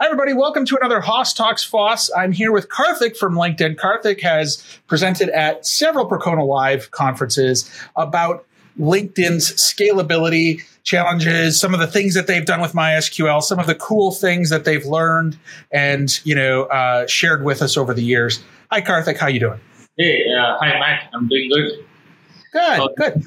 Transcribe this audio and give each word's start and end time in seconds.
Hi, 0.00 0.06
everybody. 0.06 0.32
Welcome 0.32 0.64
to 0.66 0.76
another 0.76 1.00
HOSS 1.00 1.32
Talks 1.32 1.64
Foss. 1.64 2.08
I'm 2.16 2.30
here 2.30 2.52
with 2.52 2.68
Karthik 2.68 3.16
from 3.16 3.34
LinkedIn. 3.34 3.74
Karthik 3.74 4.20
has 4.20 4.62
presented 4.86 5.28
at 5.30 5.66
several 5.66 6.08
Percona 6.08 6.46
Live 6.46 6.92
conferences 6.92 7.68
about 7.96 8.46
LinkedIn's 8.78 9.54
scalability 9.54 10.62
challenges, 10.84 11.58
some 11.58 11.74
of 11.74 11.80
the 11.80 11.88
things 11.88 12.14
that 12.14 12.28
they've 12.28 12.46
done 12.46 12.60
with 12.60 12.74
MySQL, 12.74 13.42
some 13.42 13.58
of 13.58 13.66
the 13.66 13.74
cool 13.74 14.12
things 14.12 14.50
that 14.50 14.64
they've 14.64 14.86
learned 14.86 15.36
and 15.72 16.24
you 16.24 16.36
know 16.36 16.66
uh, 16.66 17.04
shared 17.08 17.42
with 17.42 17.60
us 17.60 17.76
over 17.76 17.92
the 17.92 18.04
years. 18.04 18.40
Hi, 18.70 18.80
Karthik. 18.80 19.16
How 19.16 19.26
you 19.26 19.40
doing? 19.40 19.60
Hey, 19.96 20.22
uh, 20.32 20.58
hi, 20.60 20.78
Matt. 20.78 21.10
I'm 21.12 21.26
doing 21.26 21.50
good. 21.52 21.84
Good, 22.52 22.90
good. 22.96 23.24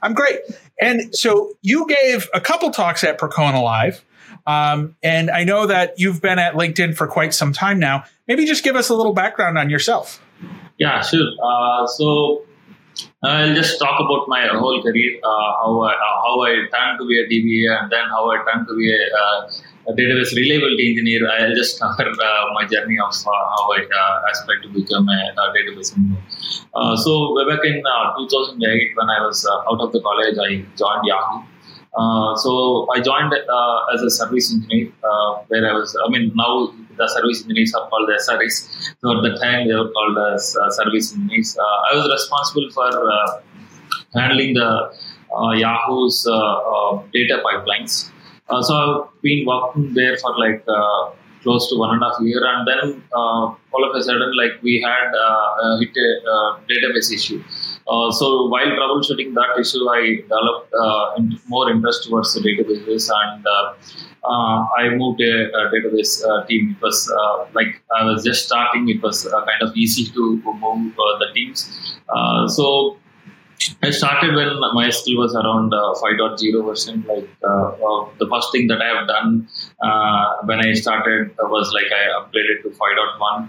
I'm 0.00 0.14
great. 0.14 0.40
And 0.80 1.14
so 1.14 1.54
you 1.60 1.86
gave 1.86 2.30
a 2.32 2.40
couple 2.40 2.70
talks 2.70 3.04
at 3.04 3.18
Percona 3.18 3.62
Live. 3.62 4.02
Um, 4.46 4.96
and 5.02 5.30
I 5.30 5.44
know 5.44 5.66
that 5.66 5.98
you've 5.98 6.22
been 6.22 6.38
at 6.38 6.54
LinkedIn 6.54 6.96
for 6.96 7.06
quite 7.06 7.34
some 7.34 7.52
time 7.52 7.78
now. 7.78 8.04
Maybe 8.28 8.46
just 8.46 8.62
give 8.62 8.76
us 8.76 8.88
a 8.88 8.94
little 8.94 9.12
background 9.12 9.58
on 9.58 9.70
yourself. 9.70 10.22
Yeah, 10.78 11.00
sure. 11.00 11.32
Uh, 11.42 11.86
so 11.86 12.44
I'll 13.22 13.54
just 13.54 13.78
talk 13.78 13.98
about 13.98 14.28
my 14.28 14.46
whole 14.52 14.82
career, 14.82 15.18
uh, 15.24 15.50
how 15.60 15.80
I, 15.82 15.92
uh, 15.92 16.16
how 16.22 16.40
I 16.42 16.52
turned 16.72 16.98
to 17.00 17.06
be 17.08 17.18
a 17.18 17.26
DBA, 17.26 17.82
and 17.82 17.90
then 17.90 18.04
how 18.08 18.30
I 18.30 18.44
turned 18.44 18.68
to 18.68 18.76
be 18.76 18.92
a, 18.92 19.02
uh, 19.22 19.50
a 19.88 19.92
database 19.94 20.34
reliability 20.36 20.90
engineer. 20.90 21.28
I'll 21.28 21.54
just 21.54 21.80
cover 21.80 22.10
uh, 22.10 22.52
my 22.54 22.66
journey 22.66 22.98
of 22.98 23.10
uh, 23.10 23.30
how 23.30 23.72
I 23.72 23.86
aspired 24.30 24.62
to 24.62 24.68
become 24.68 25.08
a, 25.08 25.32
a 25.32 25.52
database 25.56 25.96
engineer. 25.96 26.22
so 26.96 27.34
back 27.48 27.64
in 27.64 27.82
2008, 27.82 28.96
when 28.96 29.08
I 29.10 29.26
was 29.26 29.46
out 29.46 29.80
of 29.80 29.92
the 29.92 30.00
college, 30.00 30.36
I 30.38 30.62
joined 30.76 31.04
Yahoo. 31.04 31.42
Uh, 31.96 32.36
so 32.36 32.86
I 32.94 33.00
joined 33.00 33.32
uh, 33.32 33.94
as 33.94 34.02
a 34.02 34.10
service 34.10 34.52
engineer, 34.52 34.92
uh, 35.02 35.38
where 35.48 35.68
I 35.68 35.72
was. 35.72 35.96
I 36.04 36.10
mean, 36.10 36.32
now 36.34 36.72
the 36.96 37.08
service 37.08 37.42
engineers 37.42 37.72
are 37.74 37.88
called 37.88 38.08
the 38.08 38.20
SREs. 38.24 38.94
So 39.00 39.16
at 39.16 39.22
the 39.22 39.38
time, 39.38 39.68
they 39.68 39.74
were 39.74 39.90
called 39.90 40.18
as 40.34 40.56
service 40.76 41.14
engineers. 41.14 41.56
I 41.58 41.94
was 41.94 42.10
responsible 42.12 42.68
for 42.70 42.90
handling 44.14 44.54
the 44.54 44.92
Yahoo's 45.56 46.24
data 47.12 47.42
pipelines. 47.46 48.10
so 48.60 48.74
I've 48.74 49.22
been 49.22 49.46
working 49.46 49.94
there 49.94 50.16
for 50.18 50.38
like 50.38 50.64
close 51.46 51.68
to 51.70 51.78
one 51.78 51.94
and 51.94 52.02
a 52.02 52.06
half 52.06 52.20
year, 52.20 52.42
and 52.52 52.66
then 52.70 53.02
uh, 53.14 53.44
all 53.72 53.82
of 53.88 53.94
a 53.94 54.02
sudden, 54.02 54.36
like 54.36 54.54
we 54.62 54.74
had 54.86 55.08
uh, 55.14 55.78
hit 55.78 55.96
a 55.96 56.60
database 56.70 57.12
issue. 57.12 57.42
Uh, 57.88 58.10
so 58.10 58.48
while 58.48 58.66
troubleshooting 58.66 59.34
that 59.34 59.58
issue, 59.60 59.88
I 59.88 60.16
developed 60.22 60.72
uh, 60.74 61.18
more 61.46 61.70
interest 61.70 62.04
towards 62.04 62.34
the 62.34 62.40
databases 62.40 63.08
and 63.22 63.46
uh, 63.46 63.74
uh 64.24 64.66
I 64.78 64.88
moved 64.90 65.20
a, 65.20 65.34
a 65.58 65.70
database 65.72 66.24
uh, 66.28 66.44
team. 66.46 66.76
It 66.76 66.82
was 66.82 67.12
like 67.54 67.80
I 67.96 68.04
was 68.04 68.24
just 68.24 68.46
starting. 68.46 68.88
It 68.88 69.02
was 69.02 69.22
kind 69.24 69.62
of 69.62 69.76
easy 69.76 70.12
to 70.12 70.42
move 70.44 70.96
the 70.96 71.28
teams. 71.34 71.96
so 72.56 72.96
I 73.82 73.90
started 73.90 74.34
when 74.34 74.48
MySQL 74.48 75.16
was 75.16 75.34
around 75.34 75.72
uh, 75.72 75.94
5.0 76.02 76.64
version. 76.64 77.04
Like 77.08 77.28
uh, 77.42 78.06
the 78.18 78.28
first 78.30 78.52
thing 78.52 78.66
that 78.68 78.80
I 78.82 78.98
have 78.98 79.08
done 79.08 79.48
uh, 79.82 80.36
when 80.44 80.60
I 80.60 80.72
started 80.74 81.34
was 81.38 81.72
like 81.72 81.90
I 81.92 82.20
upgraded 82.20 82.62
to 82.62 82.68
5.1 82.68 83.48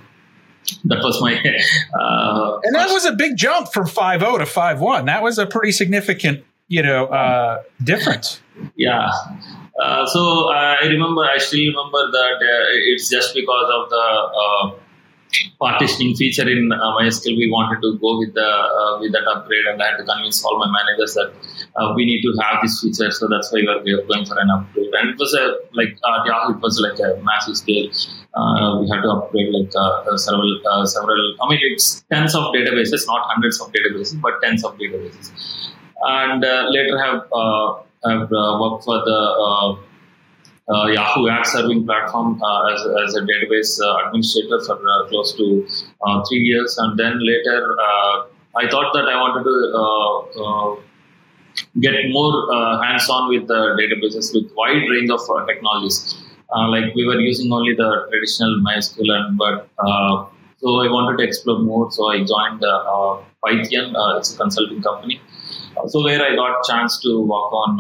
that 0.86 1.00
was 1.04 1.22
my. 1.22 1.34
Uh, 1.34 2.60
and 2.64 2.76
that 2.76 2.90
was 2.90 3.06
a 3.06 3.14
big 3.14 3.38
jump 3.38 3.72
from 3.74 3.88
5.0 3.88 4.40
to 4.40 4.46
5.1. 4.46 5.06
That 5.06 5.24
was 5.24 5.38
a 5.38 5.46
pretty 5.46 5.72
significant, 5.72 6.44
you 6.68 6.84
know, 6.84 7.06
uh, 7.08 7.64
difference. 7.84 8.42
Yeah. 8.76 9.10
Uh, 9.82 10.06
so 10.08 10.50
I 10.50 10.80
remember, 10.84 11.24
I 11.24 11.38
still 11.38 11.60
remember 11.60 12.12
that 12.12 12.36
uh, 12.36 12.92
it's 12.92 13.10
just 13.10 13.34
because 13.34 13.70
of 13.74 13.90
the 13.90 13.96
uh, 13.96 14.87
partitioning 15.60 16.16
feature 16.16 16.48
in 16.50 16.72
uh, 16.72 16.98
MySQL, 16.98 17.38
we 17.38 17.50
wanted 17.50 17.82
to 17.82 17.98
go 18.00 18.18
with 18.20 18.34
the 18.34 18.46
uh, 18.46 19.00
with 19.00 19.12
that 19.12 19.26
upgrade, 19.28 19.66
and 19.66 19.82
I 19.82 19.92
had 19.92 19.98
to 19.98 20.06
convince 20.06 20.44
all 20.44 20.58
my 20.60 20.70
managers 20.72 21.14
that 21.16 21.34
uh, 21.76 21.94
we 21.96 22.06
need 22.06 22.22
to 22.22 22.32
have 22.42 22.62
this 22.62 22.82
feature. 22.82 23.12
So 23.12 23.28
that's 23.28 23.52
why 23.52 23.62
we 23.84 23.96
were 23.96 24.04
going 24.04 24.26
for 24.26 24.40
an 24.40 24.50
upgrade. 24.50 24.94
And 24.94 25.10
it 25.12 25.18
was 25.18 25.34
a 25.34 25.58
like 25.74 25.98
uh, 26.04 26.24
Yahoo, 26.26 26.56
it 26.56 26.62
was 26.62 26.80
like 26.80 27.00
a 27.00 27.22
massive 27.24 27.58
scale. 27.58 27.90
Uh, 28.36 28.80
we 28.80 28.90
had 28.90 29.02
to 29.02 29.10
upgrade 29.10 29.54
like 29.54 29.72
uh, 29.76 30.18
several 30.18 30.62
several. 30.86 31.36
I 31.42 31.50
mean, 31.50 31.60
it's 31.64 32.04
tens 32.12 32.36
of 32.36 32.54
databases, 32.54 33.08
not 33.08 33.28
hundreds 33.32 33.60
of 33.62 33.72
databases, 33.74 34.22
but 34.22 34.42
tens 34.44 34.64
of 34.64 34.78
databases. 34.78 35.32
And 36.02 36.42
later 36.72 36.98
have 37.04 37.26
have 38.06 38.30
worked 38.62 38.86
for 38.86 39.02
the 39.04 39.20
uh, 39.46 39.87
Uh, 40.70 40.88
Yahoo 40.88 41.30
Ad 41.30 41.46
Serving 41.46 41.86
platform 41.86 42.42
uh, 42.44 42.74
as, 42.74 42.82
as 42.82 43.16
a 43.16 43.22
database 43.22 43.80
uh, 43.82 44.06
administrator 44.06 44.60
for 44.66 44.76
uh, 44.76 45.08
close 45.08 45.32
to 45.34 45.66
uh, 46.06 46.22
three 46.28 46.42
years, 46.42 46.78
and 46.78 47.00
then 47.00 47.14
later 47.26 47.74
uh, 47.80 48.26
I 48.54 48.68
thought 48.68 48.92
that 48.94 49.08
I 49.08 49.16
wanted 49.16 49.46
to 49.48 49.56
uh, 50.44 50.76
get 51.80 51.94
more 52.10 52.84
hands-on 52.84 53.30
with 53.30 53.48
the 53.48 53.80
databases 53.80 54.34
with 54.34 54.52
wide 54.58 54.84
range 54.92 55.10
of 55.10 55.22
technologies. 55.48 56.22
like 56.74 56.94
we 56.96 57.06
were 57.08 57.22
using 57.22 57.50
only 57.54 57.74
the 57.74 57.90
traditional 58.10 58.60
MySQL, 58.68 59.10
and 59.20 59.38
but 59.38 59.70
so 60.58 60.68
I 60.84 60.92
wanted 60.92 61.18
to 61.20 61.24
explore 61.24 61.60
more. 61.60 61.90
So 61.92 62.12
I 62.12 62.26
joined 62.26 62.62
Pythian. 63.46 63.96
it's 64.18 64.34
a 64.34 64.38
consulting 64.38 64.82
company. 64.82 65.22
so 65.88 66.04
where 66.04 66.22
I 66.22 66.36
got 66.36 66.62
chance 66.66 67.00
to 67.04 67.22
work 67.22 67.54
on 67.54 67.80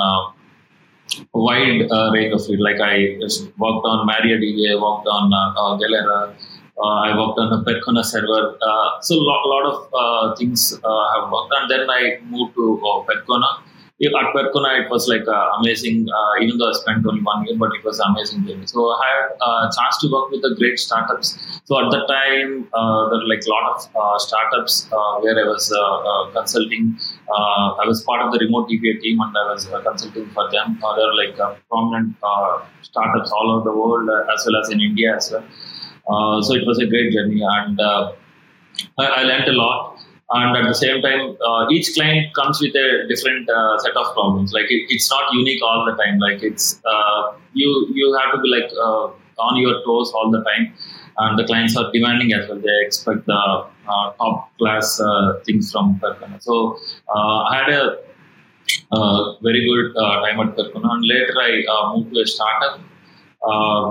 wide 1.33 1.87
uh, 1.91 2.11
range 2.13 2.33
of 2.33 2.41
it. 2.49 2.59
Like 2.59 2.79
I 2.81 3.17
worked 3.57 3.85
on 3.85 4.07
MariaDB, 4.07 4.71
I 4.71 4.75
worked 4.75 5.07
on 5.07 5.33
uh, 5.33 5.61
uh 5.61 5.77
Galera, 5.77 6.35
uh, 6.79 6.97
I 7.07 7.17
worked 7.17 7.39
on 7.39 7.49
the 7.49 7.59
Percona 7.65 8.03
server. 8.03 8.57
Uh, 8.61 9.01
so 9.01 9.15
a 9.15 9.25
lot, 9.29 9.41
lot 9.45 9.65
of 9.71 9.77
uh, 9.93 10.35
things 10.35 10.71
have 10.71 11.31
worked. 11.31 11.53
And 11.57 11.71
then 11.71 11.89
I 11.89 12.19
moved 12.29 12.55
to 12.55 12.81
uh, 12.85 13.03
Percona 13.07 13.61
at 14.05 14.33
Percona, 14.33 14.85
it 14.85 14.89
was 14.91 15.07
like 15.07 15.27
uh, 15.27 15.49
amazing. 15.59 16.07
Uh, 16.07 16.43
even 16.43 16.59
though 16.59 16.69
I 16.69 16.73
spent 16.73 17.05
only 17.05 17.21
one 17.21 17.45
year, 17.45 17.57
but 17.57 17.71
it 17.73 17.83
was 17.83 17.99
amazing 17.99 18.45
journey. 18.45 18.67
So 18.67 18.85
I 18.89 19.07
had 19.07 19.31
a 19.41 19.71
chance 19.73 19.97
to 20.01 20.11
work 20.11 20.29
with 20.29 20.43
the 20.43 20.55
great 20.55 20.77
startups. 20.77 21.37
So 21.65 21.83
at 21.83 21.89
that 21.89 22.05
time, 22.07 22.67
uh, 22.73 23.09
there 23.09 23.17
were 23.17 23.27
like 23.27 23.41
a 23.45 23.49
lot 23.49 23.65
of 23.73 23.95
uh, 23.95 24.19
startups 24.19 24.87
uh, 24.91 25.17
where 25.21 25.33
I 25.33 25.47
was 25.47 25.73
uh, 25.73 26.31
consulting. 26.31 26.97
I 27.27 27.85
was 27.87 28.03
part 28.03 28.21
of 28.21 28.31
the 28.33 28.39
remote 28.45 28.69
DBA 28.69 29.01
team, 29.01 29.19
and 29.19 29.35
I 29.35 29.53
was 29.53 29.65
consulting 29.65 30.29
for 30.29 30.49
them. 30.51 30.77
they 30.79 31.03
were 31.03 31.15
like 31.15 31.35
prominent 31.67 32.15
startups 32.83 33.31
all 33.31 33.51
over 33.51 33.63
the 33.69 33.75
world, 33.75 34.09
as 34.31 34.45
well 34.45 34.61
as 34.61 34.69
in 34.69 34.79
India 34.79 35.15
as 35.15 35.31
well. 35.31 36.43
so 36.43 36.53
it 36.53 36.67
was 36.67 36.77
a 36.79 36.85
great 36.85 37.13
journey, 37.13 37.41
and 37.41 37.81
I, 37.81 39.05
I 39.05 39.23
learned 39.23 39.47
a 39.47 39.53
lot 39.53 39.96
and 40.29 40.57
at 40.57 40.67
the 40.67 40.73
same 40.73 41.01
time 41.01 41.37
uh, 41.45 41.69
each 41.69 41.93
client 41.95 42.33
comes 42.33 42.59
with 42.61 42.75
a 42.75 43.07
different 43.07 43.49
uh, 43.49 43.77
set 43.79 43.95
of 43.95 44.13
problems. 44.13 44.53
Like 44.53 44.65
it, 44.69 44.87
it's 44.89 45.09
not 45.09 45.23
unique 45.33 45.61
all 45.63 45.85
the 45.85 45.95
time. 46.01 46.19
Like 46.19 46.43
it's 46.43 46.81
uh, 46.85 47.33
you 47.53 47.87
you 47.93 48.17
have 48.21 48.33
to 48.35 48.41
be 48.41 48.49
like 48.49 48.71
uh, 48.73 49.07
on 49.39 49.57
your 49.61 49.75
toes 49.85 50.11
all 50.13 50.29
the 50.31 50.43
time. 50.43 50.73
And 51.19 51.39
the 51.39 51.45
clients 51.45 51.75
are 51.75 51.91
demanding 51.91 52.31
as 52.33 52.47
well. 52.47 52.59
They 52.59 52.77
expect 52.85 53.25
the 53.25 53.33
uh, 53.33 54.11
top 54.19 54.55
class 54.57 54.99
uh, 54.99 55.39
things 55.45 55.71
from 55.71 55.99
Percona 55.99 56.41
so 56.43 56.77
I 57.09 57.63
had 57.63 57.73
a 57.73 57.97
very 59.41 59.65
good 59.65 59.95
time 59.95 60.39
at 60.41 60.55
Percona 60.57 60.93
and 60.93 61.05
later 61.05 61.33
I 61.39 61.95
moved 61.95 62.13
to 62.13 62.21
a 62.21 62.27
startup 62.27 62.81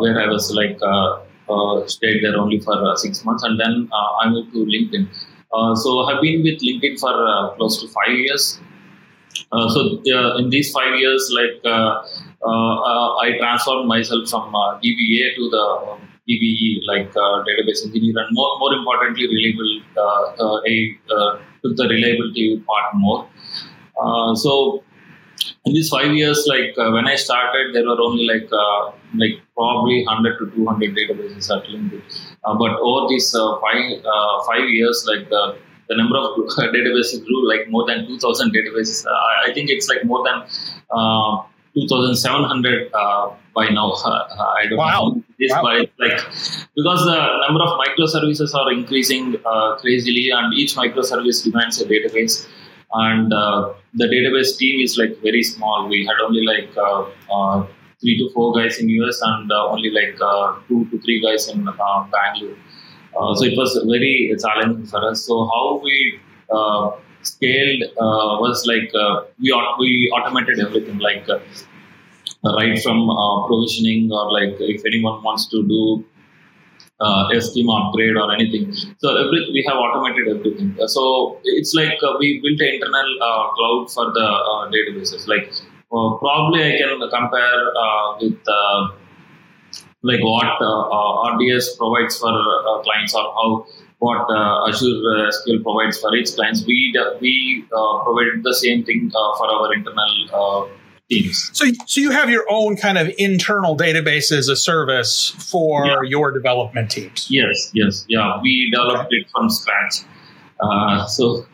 where 0.00 0.20
I 0.20 0.28
was 0.28 0.52
like 0.52 0.78
Uh, 1.48 1.86
stayed 1.86 2.24
there 2.24 2.36
only 2.36 2.58
for 2.58 2.74
uh, 2.74 2.96
six 2.96 3.24
months 3.24 3.44
and 3.44 3.60
then 3.60 3.88
uh, 3.92 4.10
I 4.20 4.28
moved 4.28 4.52
to 4.52 4.66
LinkedIn 4.66 5.06
uh, 5.56 5.74
so 5.74 6.00
I've 6.00 6.20
been 6.20 6.42
with 6.42 6.60
LinkedIn 6.60 6.98
for 6.98 7.12
uh, 7.12 7.54
close 7.56 7.80
to 7.80 7.88
five 7.88 8.14
years. 8.14 8.60
Uh, 9.52 9.68
so 9.68 10.00
in 10.38 10.50
these 10.50 10.72
five 10.72 10.98
years, 10.98 11.30
like 11.34 11.60
I 11.64 13.36
transformed 13.38 13.88
myself 13.88 14.28
from 14.28 14.52
DBA 14.52 15.36
to 15.36 15.50
the 15.50 15.64
um, 15.92 16.00
DBE, 16.28 16.80
like 16.86 17.12
database 17.12 17.84
engineer, 17.84 18.18
and 18.18 18.28
more, 18.32 18.58
more 18.58 18.74
importantly, 18.74 19.28
reliable, 19.28 19.82
a 20.66 21.38
took 21.62 21.76
the 21.76 21.88
reliability 21.88 22.62
part 22.66 22.94
more. 22.94 23.28
so 24.34 24.82
in 25.66 25.72
these 25.74 25.88
five 25.88 26.12
years, 26.14 26.46
like 26.48 26.78
uh, 26.78 26.90
when 26.92 27.06
I 27.08 27.16
started, 27.16 27.74
there 27.74 27.84
were 27.84 28.00
only 28.00 28.24
like 28.24 28.48
uh, 28.52 28.92
like 29.16 29.42
probably 29.54 30.04
100 30.06 30.38
to 30.38 30.50
200 30.54 30.94
databases 30.94 31.50
at 31.54 31.64
LinkedIn. 31.66 32.02
Uh, 32.44 32.54
but 32.54 32.78
over 32.78 33.08
these 33.08 33.34
uh, 33.34 33.60
five 33.60 34.04
uh, 34.14 34.44
five 34.44 34.68
years, 34.68 35.04
like 35.10 35.28
the 35.28 35.58
the 35.88 35.96
number 35.96 36.16
of 36.16 36.36
databases 36.76 37.24
grew 37.26 37.48
like 37.48 37.68
more 37.68 37.84
than 37.86 38.06
2,000 38.06 38.54
databases. 38.54 39.04
I 39.44 39.52
think 39.52 39.70
it's 39.70 39.88
like 39.88 40.04
more 40.04 40.24
than 40.24 40.42
2,700 41.74 42.92
by 43.54 43.68
now. 43.68 43.92
I 44.60 44.66
don't 44.68 44.78
wow. 44.78 45.14
know 45.14 45.22
this, 45.38 45.50
wow. 45.52 45.62
but 45.62 45.90
like 45.98 46.18
because 46.76 47.04
the 47.10 47.18
number 47.46 47.62
of 47.62 47.78
microservices 47.82 48.54
are 48.54 48.72
increasing 48.72 49.36
crazily, 49.80 50.30
and 50.30 50.54
each 50.54 50.76
microservice 50.76 51.42
demands 51.42 51.80
a 51.80 51.86
database 51.86 52.46
and 52.92 53.32
uh, 53.32 53.72
the 53.94 54.06
database 54.06 54.56
team 54.56 54.80
is 54.80 54.96
like 54.98 55.20
very 55.22 55.42
small 55.42 55.88
we 55.88 56.06
had 56.06 56.16
only 56.24 56.44
like 56.44 56.70
uh, 56.76 57.04
uh, 57.32 57.66
three 58.00 58.16
to 58.18 58.30
four 58.32 58.54
guys 58.54 58.78
in 58.78 58.88
US 58.88 59.20
and 59.22 59.50
only 59.52 59.90
like 59.90 60.16
two 60.68 60.84
to 60.90 61.00
three 61.00 61.20
guys 61.20 61.48
in 61.48 61.64
Bangalore. 61.64 62.56
so 63.34 63.44
it 63.44 63.56
was 63.56 63.76
very 63.86 64.34
challenging 64.42 64.86
for 64.86 65.02
us. 65.10 65.24
So 65.26 65.46
how 65.52 65.80
we 65.82 66.20
scaled 67.22 67.82
was 67.98 68.66
like 68.66 68.92
we 69.38 69.50
we 69.78 70.10
automated 70.16 70.60
everything 70.60 70.98
like 70.98 71.26
right 72.58 72.78
from 72.82 73.10
uh, 73.10 73.46
provisioning 73.46 74.12
or 74.12 74.32
like 74.32 74.56
if 74.60 74.84
anyone 74.84 75.22
wants 75.22 75.46
to 75.48 75.62
do 75.66 76.04
uh, 77.00 77.28
a 77.32 77.40
schema 77.40 77.88
upgrade 77.88 78.16
or 78.16 78.32
anything. 78.32 78.72
So 78.98 79.16
every, 79.16 79.50
we 79.52 79.64
have 79.68 79.76
automated 79.76 80.28
everything. 80.28 80.76
Uh, 80.80 80.86
so 80.86 81.38
it's 81.44 81.74
like 81.74 81.98
uh, 82.02 82.14
we 82.18 82.40
built 82.42 82.60
an 82.60 82.74
internal 82.74 83.08
uh, 83.22 83.50
cloud 83.52 83.90
for 83.92 84.12
the 84.12 84.24
uh, 84.24 84.70
databases. 84.70 85.28
Like 85.28 85.52
uh, 85.92 86.16
probably 86.18 86.74
I 86.74 86.78
can 86.78 87.00
compare 87.10 87.62
with 88.20 88.38
like 90.02 90.20
what 90.22 90.46
RDS 91.34 91.76
provides 91.76 92.18
for 92.18 92.32
clients 92.84 93.14
or 93.14 93.22
how 93.22 93.66
what 93.98 94.28
Azure 94.68 95.30
SQL 95.32 95.62
provides 95.62 95.98
for 95.98 96.14
its 96.14 96.34
clients. 96.34 96.64
We 96.66 96.94
we 97.20 97.64
provide 97.70 98.42
the 98.42 98.54
same 98.54 98.84
thing 98.84 99.10
for 99.10 99.46
our 99.50 99.74
internal 99.74 100.70
teams. 101.08 101.50
So, 101.52 101.66
so 101.86 102.00
you 102.00 102.10
have 102.10 102.30
your 102.30 102.44
own 102.50 102.76
kind 102.76 102.98
of 102.98 103.10
internal 103.18 103.76
database 103.76 104.32
as 104.32 104.48
a 104.48 104.56
service 104.56 105.30
for 105.38 105.86
yeah. 105.86 106.02
your 106.02 106.32
development 106.32 106.90
teams. 106.90 107.26
Yes, 107.30 107.70
yes, 107.74 108.04
yeah. 108.08 108.40
We 108.42 108.70
developed 108.70 109.12
it 109.12 109.26
from 109.30 109.50
scratch. 109.50 110.04
Uh, 110.60 111.06
so, 111.06 111.46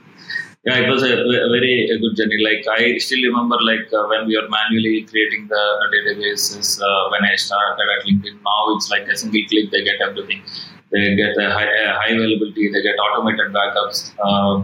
yeah, 0.65 0.79
it 0.79 0.89
was 0.89 1.03
a, 1.03 1.13
a 1.13 1.49
very 1.51 1.91
a 1.91 1.99
good 1.99 2.17
journey. 2.17 2.39
Like 2.43 2.65
I 2.71 2.99
still 2.99 3.21
remember, 3.23 3.59
like 3.61 3.93
uh, 3.93 4.07
when 4.07 4.27
we 4.27 4.37
were 4.37 4.49
manually 4.49 5.03
creating 5.03 5.49
the 5.49 5.63
databases 5.93 6.81
uh, 6.81 7.11
when 7.11 7.25
I 7.25 7.35
started 7.35 7.83
at 7.99 8.07
LinkedIn. 8.07 8.43
Now 8.45 8.77
it's 8.77 8.89
like 8.89 9.09
a 9.09 9.17
single 9.17 9.43
click; 9.49 9.71
they 9.73 9.83
get 9.83 10.01
everything. 10.01 10.43
They 10.93 11.17
get 11.17 11.37
a 11.37 11.51
high, 11.51 11.65
a 11.65 11.95
high 11.99 12.15
availability. 12.15 12.71
They 12.71 12.83
get 12.83 12.95
automated 12.95 13.53
backups 13.53 14.13
uh, 14.23 14.63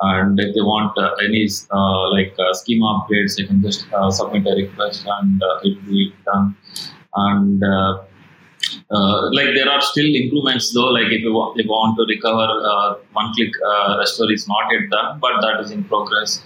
and 0.00 0.40
if 0.40 0.54
they 0.54 0.62
want 0.62 0.96
uh, 0.96 1.14
any 1.22 1.46
uh, 1.70 2.10
like 2.10 2.34
uh, 2.38 2.52
schema 2.54 2.86
upgrades, 3.00 3.36
they 3.36 3.44
can 3.44 3.60
just 3.60 3.86
uh, 3.92 4.10
submit 4.10 4.46
a 4.46 4.54
request 4.56 5.06
and 5.06 5.42
uh, 5.42 5.60
it 5.62 5.76
will 5.76 5.90
be 5.90 6.14
done. 6.24 6.56
And 7.14 7.62
uh, 7.62 7.98
like 9.32 9.54
there 9.54 9.68
are 9.68 9.80
still 9.82 10.06
improvements 10.14 10.72
though. 10.72 10.88
Like 10.88 11.12
if 11.12 11.20
you 11.20 11.32
want, 11.32 11.60
if 11.60 11.66
you 11.66 11.70
want 11.70 11.98
to 11.98 12.06
recover 12.08 12.98
one-click 13.12 13.52
restore 13.98 14.32
is 14.32 14.48
not 14.48 14.72
yet 14.72 14.88
done, 14.90 15.20
but 15.20 15.40
that 15.42 15.60
is 15.60 15.70
in 15.70 15.84
progress. 15.84 16.42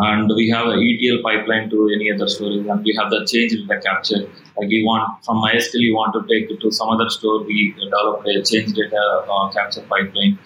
And 0.00 0.30
we 0.36 0.48
have 0.50 0.68
an 0.68 0.78
ETL 0.78 1.20
pipeline 1.24 1.70
to 1.70 1.90
any 1.92 2.12
other 2.12 2.28
storage, 2.28 2.64
and 2.64 2.84
we 2.84 2.94
have 2.96 3.10
the 3.10 3.26
change 3.26 3.50
the 3.66 3.80
capture. 3.84 4.30
Like 4.56 4.70
you 4.70 4.86
want 4.86 5.24
from 5.24 5.38
MySQL, 5.38 5.80
you 5.80 5.96
want 5.96 6.14
to 6.14 6.22
take 6.32 6.48
it 6.48 6.60
to 6.60 6.70
some 6.70 6.88
other 6.90 7.10
store. 7.10 7.42
We 7.42 7.74
develop 7.74 8.24
a 8.24 8.42
change 8.42 8.74
data 8.74 9.24
capture 9.52 9.82
pipeline 9.82 10.38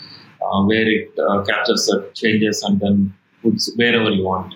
uh, 0.44 0.64
where 0.64 0.88
it 0.88 1.12
uh, 1.18 1.42
captures 1.44 1.86
the 1.86 2.10
changes 2.14 2.62
and 2.62 2.80
then 2.80 3.14
puts 3.42 3.72
wherever 3.76 4.10
you 4.10 4.24
want. 4.24 4.54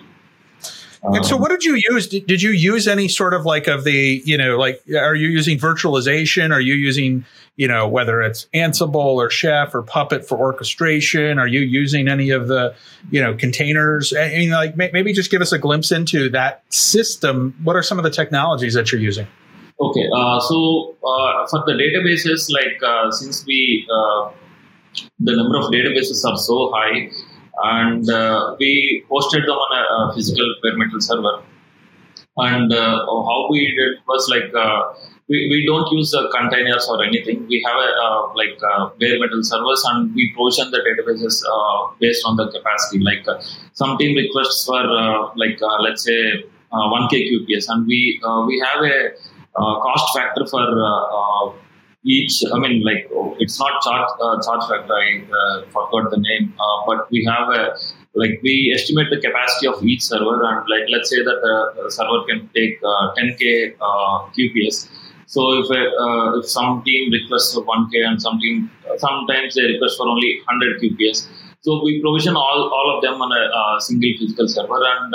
and 1.03 1.25
so, 1.25 1.35
um, 1.35 1.41
what 1.41 1.49
did 1.49 1.63
you 1.63 1.75
use? 1.89 2.07
Did, 2.07 2.27
did, 2.27 2.41
you 2.41 2.51
use 2.51 2.87
any 2.87 3.07
sort 3.07 3.33
of 3.33 3.45
like 3.45 3.67
of 3.67 3.83
the, 3.83 4.21
you 4.25 4.37
know, 4.37 4.57
like, 4.57 4.81
are 4.97 5.15
you 5.15 5.27
using 5.27 5.57
virtualization? 5.57 6.51
Are 6.51 6.61
you 6.61 6.73
using, 6.73 7.25
you 7.55 7.67
know, 7.67 7.87
whether 7.87 8.21
it's 8.21 8.47
Ansible 8.53 8.95
or 8.95 9.29
Chef 9.29 9.73
or 9.75 9.83
Puppet 9.83 10.27
for 10.27 10.37
orchestration? 10.37 11.39
Are 11.39 11.47
you 11.47 11.61
using 11.61 12.07
any 12.07 12.29
of 12.31 12.47
the, 12.47 12.75
you 13.11 13.21
know, 13.21 13.35
containers? 13.35 14.13
I 14.13 14.29
mean, 14.29 14.51
like, 14.51 14.75
maybe 14.75 15.13
just 15.13 15.31
give 15.31 15.41
us 15.41 15.51
a 15.51 15.59
glimpse 15.59 15.91
into 15.91 16.29
that 16.31 16.63
system. 16.73 17.55
What 17.63 17.75
are 17.75 17.83
some 17.83 17.97
of 17.97 18.03
the 18.03 18.11
technologies 18.11 18.73
that 18.73 18.91
you're 18.91 19.01
using? 19.01 19.27
Okay, 19.79 20.07
uh, 20.11 20.39
so 20.39 20.95
uh, 21.05 21.45
for 21.47 21.63
the 21.67 21.73
databases, 21.73 22.51
like 22.51 22.81
uh, 22.81 23.11
since 23.11 23.45
we 23.45 23.87
uh, 23.93 24.31
the 25.19 25.35
number 25.35 25.57
of 25.57 25.65
databases 25.71 26.23
are 26.25 26.37
so 26.37 26.71
high, 26.73 27.09
and 27.63 28.09
uh, 28.09 28.55
we 28.59 29.03
hosted 29.09 29.45
them 29.45 29.57
on 29.65 29.71
a, 29.77 29.81
a, 29.81 30.15
physical 30.15 30.45
bare 30.61 30.77
metal 30.77 31.01
server. 31.01 31.43
And 32.37 32.71
uh, 32.71 33.05
how 33.05 33.47
we 33.49 33.65
did 33.65 33.97
was 34.07 34.29
like 34.29 34.53
uh, 34.53 34.93
we, 35.27 35.49
we 35.49 35.65
don't 35.65 35.91
use 35.91 36.11
the 36.11 36.29
containers 36.31 36.87
or 36.87 37.03
anything. 37.03 37.47
We 37.47 37.65
have 37.65 37.77
a 37.77 37.89
uh, 38.05 38.33
like 38.35 38.59
uh, 38.61 38.89
bare 38.99 39.19
metal 39.19 39.43
servers, 39.43 39.83
and 39.89 40.13
we 40.13 40.31
provision 40.35 40.69
the 40.69 40.81
databases 40.85 41.41
uh, 41.43 41.93
based 41.99 42.23
on 42.25 42.35
the 42.37 42.51
capacity. 42.51 42.99
Like 42.99 43.25
some 43.73 43.97
team 43.97 44.15
requests 44.15 44.65
for 44.65 44.83
like 45.35 45.59
let's 45.81 46.03
say 46.03 46.45
1k 46.71 47.13
QPS, 47.29 47.65
and 47.69 47.87
we 47.87 48.21
we 48.45 48.63
have 48.63 48.83
a 48.83 49.13
cost 49.55 50.15
factor 50.15 50.45
for 50.45 50.61
each 52.15 52.35
i 52.55 52.57
mean 52.63 52.75
like 52.89 53.03
it's 53.43 53.59
not 53.59 53.81
charge 53.85 54.09
uh, 54.25 54.35
charge 54.45 54.63
factor 54.69 54.97
i 55.05 55.07
uh, 55.39 55.55
forgot 55.75 56.09
the 56.13 56.19
name 56.29 56.45
uh, 56.65 56.77
but 56.87 57.09
we 57.11 57.23
have 57.31 57.49
a 57.59 57.63
like 58.21 58.35
we 58.43 58.53
estimate 58.75 59.09
the 59.13 59.19
capacity 59.25 59.67
of 59.71 59.83
each 59.83 60.03
server 60.09 60.37
and 60.49 60.61
like 60.73 60.85
let's 60.93 61.09
say 61.13 61.19
that 61.29 61.39
the 61.47 61.91
server 61.97 62.21
can 62.29 62.39
take 62.57 62.81
10k 63.17 63.43
uh, 63.79 63.85
uh, 63.87 64.17
qps 64.35 64.77
so 65.33 65.41
if 65.59 65.67
uh, 65.79 66.39
if 66.39 66.45
some 66.57 66.81
team 66.85 67.11
requests 67.17 67.53
for 67.53 67.63
1k 67.75 68.05
and 68.09 68.21
some 68.27 68.39
team 68.39 68.71
sometimes 69.05 69.55
they 69.55 69.65
request 69.73 69.97
for 69.99 70.07
only 70.15 70.31
100 70.45 70.81
qps 70.81 71.27
so 71.65 71.83
we 71.83 71.99
provision 72.01 72.35
all, 72.35 72.59
all 72.77 72.87
of 72.95 73.01
them 73.03 73.21
on 73.21 73.31
a 73.41 73.81
single 73.81 74.13
physical 74.19 74.47
server 74.47 74.81
and 74.93 75.13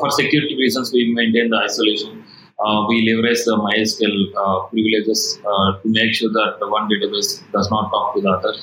for 0.00 0.10
security 0.10 0.56
reasons 0.64 0.92
we 0.92 1.02
maintain 1.20 1.48
the 1.54 1.60
isolation 1.68 2.17
uh, 2.64 2.86
we 2.88 3.08
leverage 3.08 3.44
the 3.44 3.56
MySQL 3.56 4.34
uh, 4.36 4.66
privileges 4.66 5.38
uh, 5.46 5.78
to 5.80 5.88
make 5.88 6.12
sure 6.14 6.30
that 6.30 6.56
the 6.58 6.68
one 6.68 6.88
database 6.88 7.40
does 7.52 7.70
not 7.70 7.90
talk 7.90 8.14
to 8.14 8.20
the 8.20 8.30
other. 8.30 8.54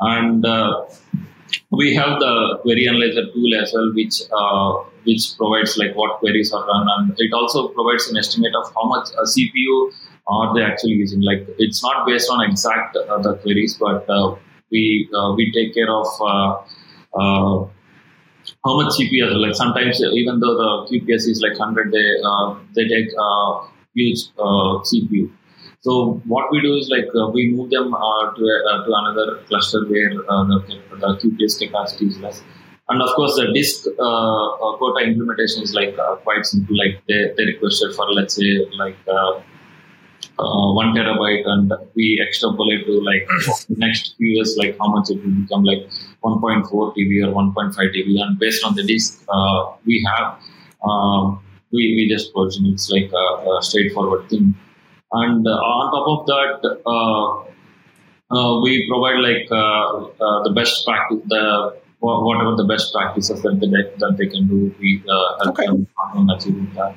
And 0.00 0.46
uh, 0.46 0.86
we 1.70 1.94
have 1.94 2.20
the 2.20 2.58
query 2.62 2.86
analyzer 2.86 3.26
tool 3.32 3.54
as 3.60 3.72
well, 3.74 3.92
which 3.94 4.22
uh, 4.30 4.84
which 5.04 5.36
provides 5.36 5.76
like 5.78 5.96
what 5.96 6.20
queries 6.20 6.52
are 6.52 6.64
run, 6.64 6.86
and 6.96 7.14
it 7.18 7.32
also 7.32 7.68
provides 7.68 8.08
an 8.08 8.16
estimate 8.16 8.54
of 8.54 8.72
how 8.74 8.86
much 8.86 9.08
CPU 9.08 9.92
are 10.28 10.54
they 10.54 10.62
actually 10.62 10.92
using. 10.92 11.20
Like 11.22 11.48
it's 11.58 11.82
not 11.82 12.06
based 12.06 12.30
on 12.30 12.48
exact 12.48 12.94
the 12.94 13.38
queries, 13.42 13.74
but 13.74 14.06
we 14.70 15.08
we 15.36 15.50
take 15.52 15.74
care 15.74 15.90
of 15.90 16.06
how 18.64 18.76
much 18.80 18.92
CPS. 18.94 19.36
Like 19.36 19.54
sometimes, 19.54 20.02
even 20.02 20.40
though 20.40 20.56
the 20.56 20.70
QPS 20.90 21.28
is 21.28 21.40
like 21.42 21.58
100, 21.58 21.92
they 21.92 22.08
uh, 22.24 22.56
they 22.74 22.86
take 22.88 23.08
uh, 23.18 23.66
huge 23.94 24.28
uh, 24.38 24.80
CPU. 24.88 25.30
So 25.80 26.20
what 26.26 26.50
we 26.50 26.60
do 26.60 26.74
is 26.74 26.88
like 26.90 27.06
uh, 27.14 27.28
we 27.28 27.52
move 27.54 27.70
them 27.70 27.94
uh, 27.94 28.34
to 28.34 28.42
a, 28.42 28.84
to 28.84 28.90
another 28.92 29.42
cluster 29.48 29.84
where 29.86 30.10
the, 30.10 30.80
the 31.00 31.08
QPS 31.22 31.58
capacity 31.60 32.06
is 32.06 32.18
less. 32.18 32.42
And 32.90 33.02
of 33.02 33.14
course, 33.16 33.36
the 33.36 33.52
disk 33.52 33.84
quota 33.84 35.04
implementation 35.04 35.62
is 35.62 35.74
like 35.74 35.96
quite 36.24 36.46
simple. 36.46 36.76
Like 36.76 37.02
they, 37.06 37.32
they 37.36 37.44
requested 37.44 37.94
for 37.94 38.10
let's 38.12 38.34
say 38.34 38.66
like 38.78 38.96
uh, 40.38 40.72
one 40.72 40.94
terabyte 40.94 41.46
and 41.46 41.72
we 41.94 42.22
extrapolate 42.26 42.86
to 42.86 43.00
like 43.00 43.28
next 43.70 44.16
few 44.16 44.28
years 44.36 44.56
like 44.58 44.76
how 44.78 44.88
much 44.88 45.10
it 45.10 45.22
will 45.24 45.36
become 45.42 45.64
like 45.64 45.88
1.4 46.22 46.62
TB 46.70 47.26
or 47.26 47.32
1.5 47.34 47.74
TB 47.74 48.20
and 48.22 48.38
based 48.38 48.64
on 48.64 48.74
the 48.74 48.84
disk 48.84 49.24
uh, 49.28 49.72
we 49.84 50.04
have 50.06 50.38
um, 50.84 51.42
we, 51.72 51.94
we 51.96 52.08
just 52.08 52.32
provision 52.32 52.66
it's 52.66 52.90
like 52.90 53.10
a, 53.12 53.50
a, 53.50 53.62
straightforward 53.62 54.28
thing. 54.30 54.54
And 55.12 55.46
uh, 55.46 55.50
on 55.50 55.84
top 55.92 56.06
of 56.14 56.26
that 56.26 56.78
uh, 56.86 58.34
uh, 58.34 58.60
we 58.60 58.86
provide 58.88 59.18
like 59.20 59.50
uh, 59.50 60.42
the 60.44 60.52
best 60.54 60.86
practice 60.86 61.18
the 61.26 61.76
whatever 62.00 62.54
the 62.54 62.64
best 62.64 62.92
practices 62.92 63.42
that 63.42 63.58
they, 63.58 63.98
that 63.98 64.16
they 64.16 64.26
can 64.26 64.46
do 64.46 64.72
we 64.78 65.02
help 65.06 65.48
okay. 65.48 65.66
them 65.66 65.86
in 66.16 66.30
achieving 66.30 66.70
that. 66.74 66.94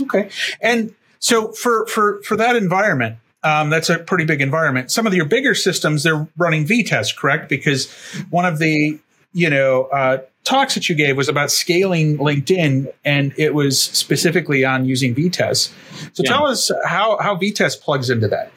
Okay. 0.00 0.30
And 0.60 0.94
so 1.22 1.52
for 1.52 1.86
for 1.86 2.20
for 2.24 2.36
that 2.36 2.56
environment, 2.56 3.16
um, 3.44 3.70
that's 3.70 3.88
a 3.88 3.98
pretty 3.98 4.24
big 4.24 4.40
environment. 4.40 4.90
Some 4.90 5.06
of 5.06 5.14
your 5.14 5.24
bigger 5.24 5.54
systems, 5.54 6.02
they're 6.02 6.26
running 6.36 6.66
Vitess, 6.66 7.16
correct? 7.16 7.48
Because 7.48 7.90
one 8.30 8.44
of 8.44 8.58
the 8.58 8.98
you 9.32 9.48
know 9.48 9.84
uh, 9.84 10.18
talks 10.42 10.74
that 10.74 10.88
you 10.88 10.96
gave 10.96 11.16
was 11.16 11.28
about 11.28 11.52
scaling 11.52 12.18
LinkedIn, 12.18 12.92
and 13.04 13.32
it 13.38 13.54
was 13.54 13.80
specifically 13.80 14.64
on 14.64 14.84
using 14.84 15.14
Vitess. 15.14 15.72
So 16.12 16.24
yeah. 16.24 16.30
tell 16.30 16.46
us 16.46 16.72
how 16.84 17.16
how 17.18 17.36
Vitess 17.36 17.80
plugs 17.80 18.10
into 18.10 18.26
that. 18.26 18.50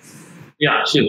Yeah, 0.60 0.84
sure. 0.86 1.04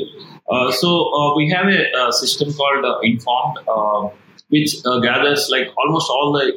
Uh, 0.50 0.70
so 0.72 1.10
uh, 1.14 1.36
we 1.36 1.48
have 1.48 1.66
a, 1.66 2.06
a 2.06 2.12
system 2.12 2.52
called 2.52 2.84
uh, 2.84 2.98
Informed, 3.02 3.58
uh, 3.66 4.10
which 4.48 4.76
uh, 4.86 5.00
gathers 5.00 5.48
like 5.50 5.68
almost 5.76 6.10
all 6.10 6.32
the 6.32 6.52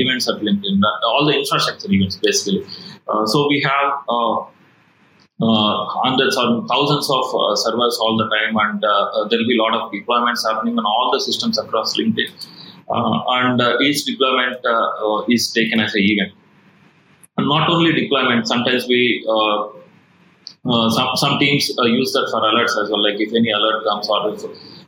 events 0.00 0.28
at 0.28 0.36
LinkedIn, 0.36 0.80
all 1.06 1.26
the 1.26 1.38
infrastructure 1.38 1.90
events, 1.90 2.16
basically. 2.22 2.64
Uh, 3.08 3.26
so 3.26 3.46
we 3.48 3.60
have 3.60 3.92
uh, 4.08 4.40
uh, 4.40 5.78
hundreds 6.02 6.36
or 6.36 6.66
thousands 6.68 7.10
of 7.10 7.24
servers 7.58 7.98
all 8.00 8.16
the 8.16 8.28
time, 8.34 8.56
and 8.56 8.82
there 8.82 9.38
will 9.38 9.48
be 9.48 9.58
a 9.58 9.62
lot 9.62 9.74
of 9.74 9.92
deployments 9.92 10.46
happening 10.48 10.78
on 10.78 10.84
all 10.86 11.10
the 11.12 11.20
systems 11.20 11.58
across 11.58 11.96
LinkedIn. 11.96 12.30
and 12.88 13.60
each 13.82 14.04
deployment 14.04 14.60
is 15.28 15.52
taken 15.52 15.80
as 15.80 15.94
an 15.94 16.02
event. 16.02 16.32
and 17.36 17.48
not 17.48 17.68
only 17.68 17.92
deployment. 17.92 18.46
Sometimes 18.46 18.86
we 18.86 19.24
uh, 19.28 19.68
uh, 20.70 20.90
some 20.90 21.08
some 21.16 21.38
teams 21.38 21.70
uh, 21.78 21.84
use 21.84 22.12
that 22.12 22.28
for 22.30 22.40
alerts 22.40 22.82
as 22.82 22.90
well. 22.90 23.02
Like 23.02 23.20
if 23.20 23.32
any 23.34 23.50
alert 23.50 23.84
comes 23.84 24.08
or 24.08 24.34
if 24.34 24.42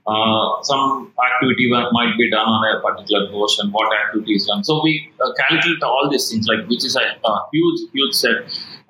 uh, 0.06 0.62
some 0.62 1.12
activity 1.18 1.68
might 1.68 2.14
be 2.16 2.30
done 2.30 2.46
on 2.46 2.76
a 2.76 2.80
particular 2.80 3.28
host 3.30 3.58
and 3.58 3.72
what 3.72 3.92
activity 3.92 4.34
is 4.34 4.46
done. 4.46 4.62
So 4.62 4.80
we 4.82 5.10
uh, 5.20 5.32
calculate 5.34 5.82
all 5.82 6.08
these 6.10 6.30
things, 6.30 6.46
like 6.46 6.66
which 6.68 6.84
is 6.84 6.96
a, 6.96 7.00
a 7.00 7.46
huge 7.52 7.90
huge 7.92 8.14
set 8.14 8.36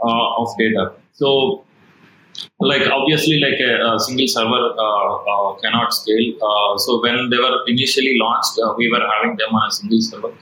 uh, 0.04 0.42
of 0.42 0.48
data. 0.58 0.92
So 1.12 1.64
like 2.60 2.82
obviously 2.90 3.40
like 3.40 3.58
a, 3.60 3.94
a 3.94 3.98
single 4.00 4.28
server 4.28 4.74
uh, 4.78 5.14
uh, 5.32 5.54
cannot 5.60 5.92
scale 5.92 6.76
so 6.76 7.00
when 7.02 7.30
they 7.30 7.38
were 7.38 7.64
initially 7.66 8.18
launched 8.18 8.60
we 8.76 8.90
were 8.90 9.00
having 9.00 9.34
them 9.38 9.54
on 9.54 9.68
a 9.68 9.72
single 9.72 10.02
server 10.02 10.32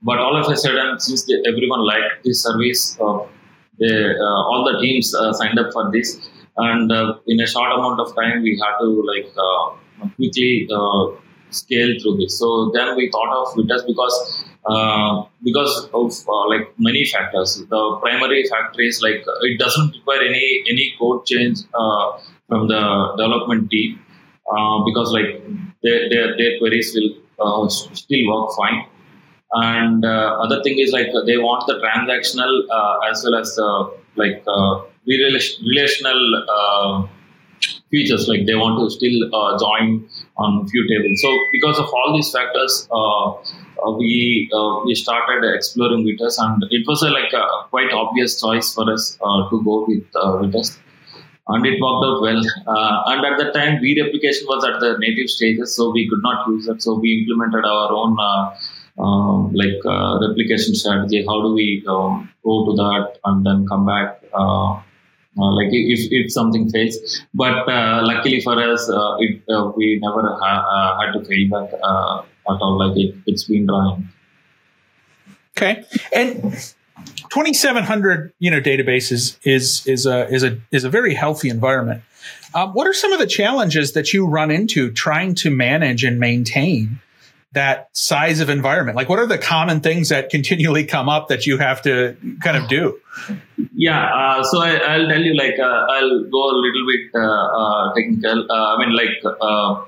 but 0.00 0.18
all 0.18 0.34
of 0.34 0.50
a 0.50 0.56
sudden 0.56 0.98
since 0.98 1.24
they, 1.26 1.34
everyone 1.46 1.84
liked 1.84 2.24
this 2.24 2.42
service 2.42 2.96
they, 3.78 4.14
all 4.48 4.66
the 4.70 4.80
teams 4.80 5.14
signed 5.32 5.58
up 5.58 5.70
for 5.74 5.90
this 5.92 6.30
and 6.56 6.90
in 7.26 7.38
a 7.40 7.46
short 7.46 7.70
amount 7.70 8.00
of 8.00 8.14
time 8.16 8.42
we 8.42 8.58
had 8.58 8.78
to 8.78 8.88
like 9.12 9.30
quickly 10.16 10.68
scale 11.50 11.92
through 12.00 12.16
this 12.16 12.38
so 12.38 12.70
then 12.74 12.96
we 12.96 13.10
thought 13.10 13.30
of 13.38 13.54
Vitess 13.56 13.86
because 13.86 14.44
uh, 14.64 15.24
because 15.42 15.88
of 15.92 16.12
uh, 16.28 16.48
like 16.48 16.72
many 16.78 17.04
factors. 17.04 17.60
The 17.68 17.98
primary 18.00 18.44
factor 18.44 18.80
is 18.80 19.02
like 19.02 19.24
it 19.42 19.58
doesn't 19.58 19.96
require 19.96 20.22
any 20.22 20.62
any 20.70 20.94
code 21.00 21.26
change 21.26 21.58
uh, 21.74 22.12
from 22.48 22.68
the 22.68 23.14
development 23.18 23.70
team 23.70 23.98
uh, 24.48 24.84
because 24.84 25.12
like 25.12 25.42
their, 25.82 26.08
their, 26.10 26.36
their 26.36 26.58
queries 26.60 26.94
will 26.94 27.10
uh, 27.40 27.68
still 27.68 28.28
work 28.28 28.54
fine. 28.56 28.86
And 29.54 30.04
other 30.04 30.62
thing 30.62 30.78
is 30.78 30.92
like 30.92 31.08
they 31.26 31.38
want 31.38 31.66
the 31.66 31.74
transactional 31.74 32.62
as 33.10 33.24
well 33.24 33.40
as 33.40 33.54
the 33.56 33.92
like 34.14 34.44
relational 35.06 36.46
features 37.92 38.26
like 38.32 38.44
they 38.50 38.58
want 38.62 38.76
to 38.80 38.86
still 38.98 39.18
uh, 39.38 39.50
join 39.64 39.88
on 40.36 40.66
few 40.74 40.84
tables 40.92 41.20
so 41.24 41.30
because 41.56 41.78
of 41.78 41.86
all 41.98 42.16
these 42.16 42.30
factors 42.36 42.88
uh, 42.90 43.26
uh, 43.84 43.90
we 43.98 44.48
uh, 44.54 44.84
we 44.84 44.94
started 44.94 45.42
exploring 45.54 46.04
Vitess, 46.06 46.36
and 46.38 46.62
it 46.70 46.84
was 46.86 47.02
a, 47.02 47.10
like 47.10 47.32
a 47.32 47.44
quite 47.70 47.90
obvious 47.92 48.40
choice 48.40 48.72
for 48.72 48.92
us 48.92 49.18
uh, 49.20 49.48
to 49.50 49.62
go 49.64 49.84
with 49.88 50.04
Vitess 50.12 50.78
and 51.48 51.66
it 51.66 51.80
worked 51.80 52.04
out 52.06 52.22
well. 52.22 52.42
Uh, 52.66 53.02
and 53.06 53.24
at 53.26 53.38
that 53.38 53.52
time, 53.52 53.74
replication 53.82 54.46
was 54.46 54.64
at 54.64 54.78
the 54.80 54.96
native 54.98 55.28
stages, 55.28 55.74
so 55.74 55.90
we 55.90 56.08
could 56.08 56.22
not 56.22 56.46
use 56.48 56.68
it. 56.68 56.80
So 56.80 56.98
we 56.98 57.26
implemented 57.26 57.64
our 57.64 57.90
own 57.92 58.16
uh, 58.20 58.54
uh, 58.98 59.38
like 59.50 59.82
replication 60.28 60.74
strategy. 60.74 61.24
How 61.26 61.42
do 61.42 61.52
we 61.52 61.84
um, 61.88 62.30
go 62.44 62.66
to 62.66 62.76
that 62.76 63.18
and 63.24 63.44
then 63.44 63.66
come 63.68 63.86
back? 63.86 64.22
Uh, 65.38 65.50
like 65.54 65.68
if, 65.70 66.08
if 66.10 66.30
something 66.30 66.68
fails, 66.70 66.96
but 67.32 67.66
uh, 67.66 68.00
luckily 68.04 68.40
for 68.42 68.52
us, 68.62 68.88
uh, 68.90 69.16
it 69.18 69.42
we 69.76 69.98
never 70.02 70.20
ha- 70.38 71.00
had 71.00 71.12
to 71.12 71.24
fail 71.24 71.48
back 71.48 71.72
at 71.72 71.80
all. 72.60 72.78
Like 72.78 72.98
it, 72.98 73.14
it's 73.26 73.44
been 73.44 73.66
running. 73.66 74.08
Okay, 75.56 75.84
and 76.14 76.42
2700 77.30 78.32
you 78.40 78.50
know 78.50 78.60
databases 78.60 79.38
is 79.44 79.86
is 79.86 80.04
a 80.04 80.28
is 80.28 80.44
a 80.44 80.58
is 80.70 80.84
a 80.84 80.90
very 80.90 81.14
healthy 81.14 81.48
environment. 81.48 82.02
Um, 82.54 82.72
what 82.74 82.86
are 82.86 82.92
some 82.92 83.12
of 83.12 83.18
the 83.18 83.26
challenges 83.26 83.92
that 83.92 84.12
you 84.12 84.26
run 84.26 84.50
into 84.50 84.90
trying 84.90 85.34
to 85.36 85.50
manage 85.50 86.04
and 86.04 86.20
maintain 86.20 87.00
that 87.52 87.88
size 87.92 88.40
of 88.40 88.48
environment? 88.48 88.96
Like, 88.96 89.08
what 89.08 89.18
are 89.18 89.26
the 89.26 89.38
common 89.38 89.80
things 89.80 90.08
that 90.08 90.30
continually 90.30 90.84
come 90.84 91.08
up 91.08 91.28
that 91.28 91.46
you 91.46 91.58
have 91.58 91.82
to 91.82 92.16
kind 92.42 92.56
of 92.56 92.68
do? 92.68 92.98
Yeah, 93.74 94.02
uh, 94.04 94.42
so 94.42 94.62
I, 94.62 94.98
will 94.98 95.08
tell 95.08 95.20
you. 95.20 95.34
Like, 95.34 95.58
uh, 95.58 95.62
I'll 95.62 96.24
go 96.24 96.42
a 96.50 96.56
little 96.56 96.86
bit 96.86 97.10
uh, 97.14 97.20
uh 97.20 97.94
technical. 97.94 98.50
Uh, 98.50 98.76
I 98.76 98.78
mean, 98.78 98.96
like 98.96 99.22
uh, 99.40 99.84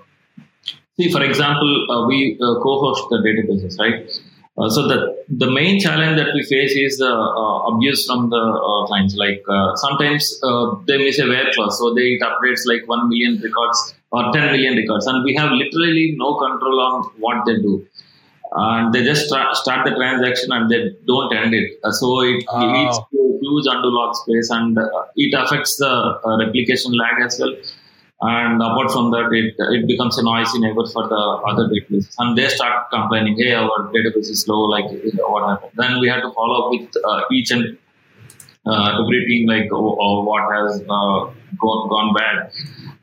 See, 0.97 1.11
for 1.11 1.23
example, 1.23 2.06
we 2.06 2.38
uh, 2.40 2.62
co-host 2.62 3.09
the 3.11 3.16
databases, 3.16 3.78
right? 3.80 4.09
Uh, 4.56 4.70
so 4.70 4.87
the 4.87 4.99
the 5.28 5.50
main 5.50 5.80
challenge 5.80 6.16
that 6.16 6.32
we 6.32 6.42
face 6.44 6.73
is 6.76 6.99
the 6.99 7.11
uh, 7.11 7.58
abuse 7.70 8.06
from 8.06 8.30
the 8.30 8.38
uh, 8.38 8.87
clients. 8.87 9.16
Like 9.16 9.42
uh, 9.49 9.75
sometimes 9.75 10.40
they 10.87 10.99
miss 10.99 11.18
a 11.18 11.26
where 11.26 11.50
clause, 11.52 11.78
so 11.78 11.92
they 11.92 12.06
it 12.14 12.23
updates 12.23 12.62
like 12.64 12.87
one 12.87 13.08
million 13.08 13.40
records 13.42 13.94
or 14.12 14.30
ten 14.32 14.52
million 14.52 14.76
records, 14.76 15.08
and 15.08 15.25
we 15.25 15.34
have 15.34 15.50
literally 15.50 16.14
no 16.16 16.37
control 16.38 16.80
on 16.80 17.02
what 17.18 17.44
they 17.46 17.56
do. 17.56 17.84
And 18.56 18.92
they 18.92 19.02
just 19.02 19.28
tra- 19.28 19.52
start 19.54 19.84
the 19.84 19.96
transaction 19.96 20.52
and 20.52 20.70
they 20.70 20.94
don't 21.04 21.34
end 21.34 21.52
it. 21.54 21.73
so 21.92 22.20
it 22.20 22.44
oh. 22.46 22.66
leads 22.75 22.96
to 23.11 23.38
huge 23.42 23.66
undo 23.66 23.88
log 23.88 24.14
space, 24.14 24.50
and 24.50 24.78
it 25.16 25.34
affects 25.34 25.76
the 25.78 25.92
replication 26.38 26.92
lag 26.92 27.20
as 27.26 27.40
well 27.40 27.56
and 28.26 28.62
apart 28.62 28.90
from 28.90 29.11
that, 29.11 29.28
it, 29.33 29.54
it 29.59 29.87
becomes 29.87 30.16
a 30.16 30.23
noisy 30.23 30.59
neighbor 30.59 30.87
for 30.87 31.07
the 31.07 31.23
other 31.47 31.69
databases. 31.69 32.14
And 32.19 32.38
they 32.38 32.49
start 32.49 32.90
complaining, 32.90 33.37
hey, 33.38 33.52
our 33.52 33.93
database 33.93 34.31
is 34.31 34.43
slow, 34.43 34.62
like 34.62 34.87
what 35.16 35.49
happened? 35.49 35.73
Then 35.76 36.00
we 36.00 36.09
have 36.09 36.23
to 36.23 36.33
follow 36.33 36.64
up 36.64 36.71
with 36.71 36.88
uh, 37.04 37.23
each 37.31 37.50
and 37.50 37.76
uh, 38.66 39.02
every 39.02 39.26
team, 39.26 39.47
like 39.47 39.69
oh, 39.73 39.97
oh, 40.00 40.25
what 40.25 40.43
has 40.54 40.81
uh, 40.81 41.31
gone, 41.61 41.88
gone 41.88 42.14
bad. 42.14 42.50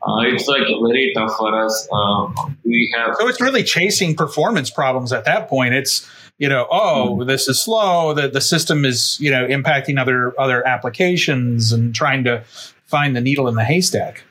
Uh, 0.02 0.22
it's 0.22 0.48
like 0.48 0.62
very 0.62 1.12
tough 1.14 1.36
for 1.36 1.64
us. 1.64 1.88
Uh, 1.92 2.26
we 2.64 2.92
have 2.96 3.14
so 3.16 3.28
it's 3.28 3.40
really 3.40 3.62
chasing 3.62 4.16
performance 4.16 4.70
problems 4.70 5.12
at 5.12 5.24
that 5.24 5.48
point. 5.48 5.74
It's 5.74 6.08
you 6.38 6.48
know, 6.48 6.66
oh, 6.68 7.18
mm. 7.20 7.26
this 7.28 7.46
is 7.46 7.62
slow. 7.62 8.12
The 8.12 8.26
the 8.28 8.40
system 8.40 8.84
is 8.84 9.20
you 9.20 9.30
know 9.30 9.46
impacting 9.46 10.00
other 10.00 10.34
other 10.40 10.66
applications 10.66 11.72
and 11.72 11.94
trying 11.94 12.24
to 12.24 12.42
find 12.86 13.14
the 13.14 13.20
needle 13.20 13.46
in 13.46 13.54
the 13.54 13.64
haystack. 13.64 14.24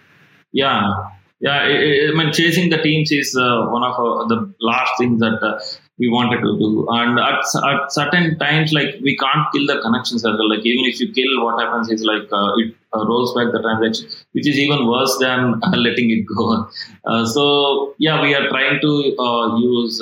Yeah, 0.51 0.91
yeah. 1.39 1.59
I, 1.63 2.09
I 2.09 2.11
mean, 2.13 2.31
chasing 2.33 2.69
the 2.69 2.77
teams 2.81 3.11
is 3.11 3.35
uh, 3.35 3.67
one 3.67 3.83
of 3.83 3.93
uh, 3.93 4.27
the 4.27 4.53
last 4.59 4.93
things 4.97 5.19
that 5.19 5.39
uh, 5.41 5.59
we 5.97 6.09
wanted 6.09 6.41
to 6.41 6.57
do. 6.59 6.87
And 6.89 7.17
at, 7.19 7.39
at 7.39 7.91
certain 7.91 8.37
times, 8.37 8.73
like 8.73 8.95
we 9.01 9.15
can't 9.17 9.47
kill 9.53 9.65
the 9.67 9.79
connection 9.81 10.19
well. 10.23 10.49
Like 10.49 10.65
even 10.65 10.85
if 10.85 10.99
you 10.99 11.11
kill, 11.13 11.45
what 11.45 11.63
happens 11.63 11.89
is 11.89 12.03
like 12.03 12.27
uh, 12.31 12.51
it 12.57 12.75
uh, 12.93 13.05
rolls 13.07 13.33
back 13.33 13.53
the 13.53 13.61
transaction, 13.61 14.09
which 14.33 14.47
is 14.47 14.57
even 14.57 14.87
worse 14.87 15.17
than 15.21 15.59
letting 15.73 16.11
it 16.11 16.25
go. 16.25 16.67
Uh, 17.05 17.25
so 17.25 17.95
yeah, 17.97 18.21
we 18.21 18.35
are 18.35 18.49
trying 18.49 18.81
to 18.81 18.91
use 19.59 20.01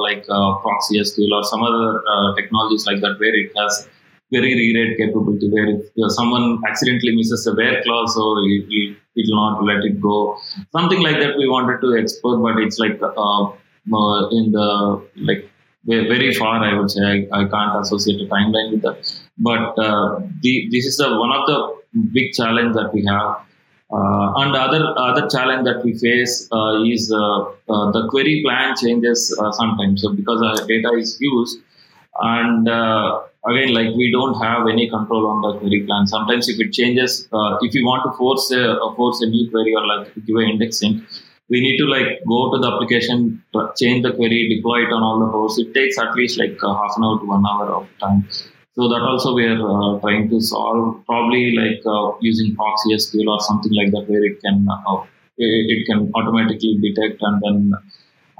like 0.00 0.26
ProxySQL 0.26 1.32
or 1.32 1.44
some 1.44 1.62
other 1.62 2.34
technologies 2.36 2.86
like 2.86 3.00
that 3.00 3.18
where 3.18 3.34
it 3.34 3.50
has 3.56 3.88
very 4.34 4.52
rewrite 4.60 4.96
capability 4.96 5.48
where 5.54 5.68
if 5.76 6.12
someone 6.18 6.46
accidentally 6.68 7.14
misses 7.14 7.46
a 7.46 7.54
where 7.54 7.82
clause, 7.82 8.14
so 8.14 8.24
it, 8.38 8.96
will 9.16 9.36
not 9.42 9.62
let 9.64 9.84
it 9.84 10.00
go. 10.00 10.38
Something 10.72 11.02
like 11.02 11.18
that 11.20 11.36
we 11.36 11.48
wanted 11.48 11.80
to 11.82 11.92
explore, 12.02 12.38
but 12.38 12.62
it's 12.62 12.78
like 12.78 12.98
uh, 13.02 13.42
uh, 13.98 14.28
in 14.38 14.52
the 14.52 15.06
like 15.16 15.50
very 15.84 16.32
far. 16.34 16.64
I 16.64 16.78
would 16.78 16.90
say 16.90 17.02
I, 17.04 17.40
I 17.40 17.44
can't 17.54 17.80
associate 17.80 18.20
a 18.22 18.28
timeline 18.34 18.72
with 18.72 18.82
that. 18.82 18.98
But 19.38 19.78
uh, 19.78 20.20
the, 20.40 20.68
this 20.70 20.86
is 20.86 20.96
the 20.96 21.08
one 21.18 21.32
of 21.32 21.46
the 21.46 21.58
big 22.12 22.32
challenge 22.32 22.74
that 22.74 22.92
we 22.94 23.04
have. 23.04 23.42
Uh, 23.92 24.32
and 24.40 24.56
other 24.56 24.82
other 24.96 25.28
challenge 25.28 25.66
that 25.66 25.84
we 25.84 25.92
face 25.98 26.48
uh, 26.50 26.82
is 26.82 27.12
uh, 27.12 27.40
uh 27.72 27.90
the 27.92 28.08
query 28.08 28.40
plan 28.42 28.74
changes 28.74 29.36
sometimes. 29.52 30.00
So 30.00 30.14
because 30.14 30.40
our 30.40 30.66
data 30.66 30.92
is 30.96 31.18
used, 31.20 31.58
and 32.20 32.68
uh, 32.68 33.20
again 33.46 33.72
like 33.74 33.94
we 33.96 34.10
don't 34.12 34.40
have 34.42 34.68
any 34.68 34.88
control 34.88 35.26
on 35.26 35.40
the 35.42 35.58
query 35.58 35.84
plan. 35.86 36.06
Sometimes 36.06 36.48
if 36.48 36.60
it 36.60 36.72
changes 36.72 37.28
uh, 37.32 37.58
if 37.60 37.74
you 37.74 37.84
want 37.84 38.02
to 38.04 38.16
force 38.16 38.50
a, 38.50 38.78
force 38.96 39.20
a 39.22 39.26
new 39.26 39.50
query 39.50 39.74
or 39.74 39.86
like 39.86 40.14
give 40.26 40.36
an 40.36 40.48
indexing 40.50 41.06
we 41.48 41.60
need 41.60 41.76
to 41.78 41.86
like 41.86 42.10
go 42.26 42.50
to 42.52 42.58
the 42.62 42.68
application 42.72 43.42
change 43.76 44.02
the 44.02 44.12
query 44.12 44.40
deploy 44.54 44.78
it 44.86 44.92
on 44.92 45.02
all 45.02 45.18
the 45.20 45.30
hosts. 45.34 45.58
It 45.58 45.74
takes 45.74 45.98
at 45.98 46.14
least 46.14 46.38
like 46.38 46.56
uh, 46.62 46.74
half 46.74 46.96
an 46.96 47.04
hour 47.04 47.18
to 47.20 47.26
one 47.26 47.44
hour 47.46 47.66
of 47.78 47.88
time. 48.00 48.28
So 48.74 48.88
that 48.88 49.02
also 49.02 49.34
we 49.34 49.44
are 49.44 49.60
uh, 49.60 50.00
trying 50.00 50.30
to 50.30 50.40
solve 50.40 51.04
probably 51.04 51.54
like 51.54 51.82
uh, 51.84 52.16
using 52.20 52.56
ProxySQL 52.56 53.28
or 53.28 53.40
something 53.40 53.74
like 53.74 53.90
that 53.92 54.08
where 54.08 54.24
it 54.24 54.40
can 54.40 54.66
uh, 54.66 55.04
it 55.36 55.86
can 55.86 56.10
automatically 56.14 56.78
detect 56.80 57.20
and 57.20 57.42
then 57.42 57.72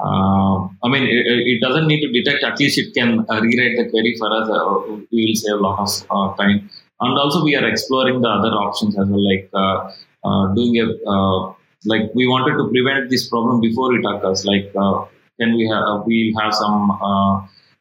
uh, 0.03 0.67
I 0.83 0.89
mean, 0.89 1.05
it, 1.05 1.27
it, 1.53 1.61
doesn't 1.61 1.87
need 1.87 2.01
to 2.01 2.11
detect. 2.11 2.43
At 2.43 2.59
least 2.59 2.77
it 2.77 2.93
can 2.93 3.25
uh, 3.29 3.41
rewrite 3.41 3.77
the 3.79 3.89
query 3.89 4.17
for 4.19 4.33
us. 4.35 4.49
Uh, 4.51 4.97
we 5.13 5.27
will 5.27 5.35
save 5.37 5.55
a 5.55 5.63
lot 5.63 5.79
of 5.79 5.91
uh, 6.11 6.35
time. 6.43 6.69
And 7.01 7.19
also, 7.19 7.45
we 7.45 7.55
are 7.55 7.69
exploring 7.69 8.21
the 8.21 8.29
other 8.29 8.51
options 8.51 8.99
as 8.99 9.07
well, 9.07 9.25
like 9.31 9.49
uh, 9.55 9.93
uh, 10.25 10.55
doing 10.55 10.77
a 10.81 11.55
like 11.85 12.15
we 12.15 12.27
wanted 12.27 12.57
to 12.59 12.69
prevent 12.71 13.11
this 13.11 13.29
problem 13.29 13.61
before 13.61 13.95
it 13.95 14.05
occurs. 14.05 14.45
Like, 14.45 14.73
can 14.73 15.57
we 15.57 15.69
have 15.69 16.05
we 16.05 16.35
have 16.41 16.53
some 16.53 16.91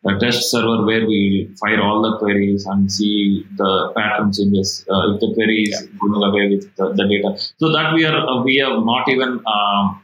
a 0.04 0.18
test 0.20 0.50
server 0.50 0.84
where 0.84 1.06
we 1.06 1.50
fire 1.60 1.80
all 1.80 2.02
the 2.02 2.18
queries 2.18 2.66
and 2.66 2.92
see 2.92 3.46
the 3.58 3.94
pattern 3.96 4.34
changes 4.34 4.84
if 4.88 5.20
the 5.22 5.32
query 5.36 5.64
is 5.64 5.80
yeah. 5.80 6.00
going 6.00 6.24
away 6.24 6.50
with 6.50 6.76
the, 6.76 6.94
the, 6.94 7.08
data. 7.08 7.40
So 7.58 7.72
that 7.72 7.94
we 7.94 8.06
are 8.06 8.44
we 8.44 8.58
have 8.58 8.84
not 8.84 9.08
even 9.10 9.40
um, 9.46 10.02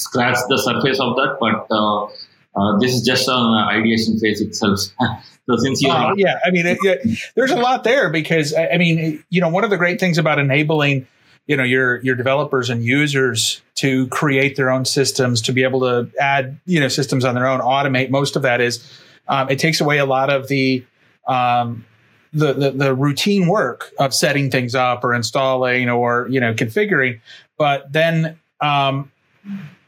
scratch 0.00 0.38
the 0.48 0.58
surface 0.58 1.00
of 1.00 1.16
that, 1.16 1.36
but 1.40 1.66
uh, 1.74 2.78
this 2.78 2.94
is 2.94 3.02
just 3.02 3.28
on 3.28 3.56
ideation 3.68 4.18
phase 4.18 4.40
itself. 4.40 4.80
so 5.46 5.56
since 5.56 5.82
you, 5.82 5.90
uh, 5.90 6.14
yeah, 6.16 6.38
I 6.44 6.50
mean, 6.50 6.66
it, 6.66 6.78
it, 6.82 7.18
there's 7.34 7.50
a 7.50 7.56
lot 7.56 7.84
there 7.84 8.10
because 8.10 8.54
I 8.54 8.76
mean, 8.76 9.22
you 9.30 9.40
know, 9.40 9.48
one 9.48 9.64
of 9.64 9.70
the 9.70 9.76
great 9.76 10.00
things 10.00 10.18
about 10.18 10.38
enabling 10.38 11.06
you 11.46 11.56
know 11.56 11.64
your 11.64 12.00
your 12.02 12.14
developers 12.14 12.70
and 12.70 12.84
users 12.84 13.60
to 13.74 14.06
create 14.08 14.54
their 14.54 14.70
own 14.70 14.84
systems 14.84 15.42
to 15.42 15.52
be 15.52 15.64
able 15.64 15.80
to 15.80 16.08
add 16.20 16.60
you 16.64 16.78
know 16.78 16.86
systems 16.86 17.24
on 17.24 17.34
their 17.34 17.48
own 17.48 17.60
automate 17.60 18.08
most 18.08 18.36
of 18.36 18.42
that 18.42 18.60
is 18.60 19.00
um, 19.26 19.50
it 19.50 19.58
takes 19.58 19.80
away 19.80 19.98
a 19.98 20.04
lot 20.04 20.30
of 20.30 20.46
the 20.46 20.84
um, 21.26 21.84
the, 22.32 22.52
the, 22.52 22.70
the 22.70 22.94
routine 22.94 23.48
work 23.48 23.90
of 23.98 24.14
setting 24.14 24.50
things 24.50 24.76
up 24.76 25.02
or 25.02 25.12
installing 25.12 25.88
or 25.88 26.28
you 26.30 26.38
know 26.38 26.54
configuring 26.54 27.20
but 27.58 27.92
then 27.92 28.38
um, 28.60 29.10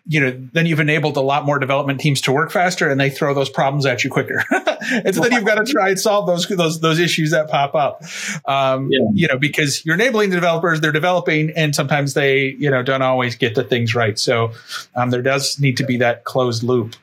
you 0.06 0.20
know, 0.20 0.48
then 0.52 0.66
you've 0.66 0.80
enabled 0.80 1.16
a 1.16 1.20
lot 1.20 1.44
more 1.44 1.58
development 1.58 2.00
teams 2.00 2.20
to 2.22 2.32
work 2.32 2.50
faster 2.50 2.90
and 2.90 3.00
they 3.00 3.08
throw 3.08 3.34
those 3.34 3.48
problems 3.48 3.86
at 3.86 4.02
you 4.02 4.10
quicker. 4.10 4.44
and 4.50 5.14
so 5.14 5.20
then 5.20 5.32
you've 5.32 5.44
got 5.44 5.64
to 5.64 5.72
try 5.72 5.90
and 5.90 6.00
solve 6.00 6.26
those, 6.26 6.48
those, 6.48 6.80
those 6.80 6.98
issues 6.98 7.30
that 7.30 7.48
pop 7.48 7.74
up. 7.74 8.02
Um, 8.46 8.88
yeah. 8.90 8.98
you 9.14 9.28
know, 9.28 9.38
because 9.38 9.84
you're 9.86 9.94
enabling 9.94 10.30
the 10.30 10.36
developers, 10.36 10.80
they're 10.80 10.90
developing 10.90 11.52
and 11.54 11.74
sometimes 11.74 12.14
they, 12.14 12.56
you 12.58 12.68
know, 12.68 12.82
don't 12.82 13.02
always 13.02 13.36
get 13.36 13.54
the 13.54 13.62
things 13.62 13.94
right. 13.94 14.18
So, 14.18 14.52
um, 14.96 15.10
there 15.10 15.22
does 15.22 15.60
need 15.60 15.76
to 15.76 15.84
be 15.84 15.98
that 15.98 16.24
closed 16.24 16.64
loop. 16.64 16.96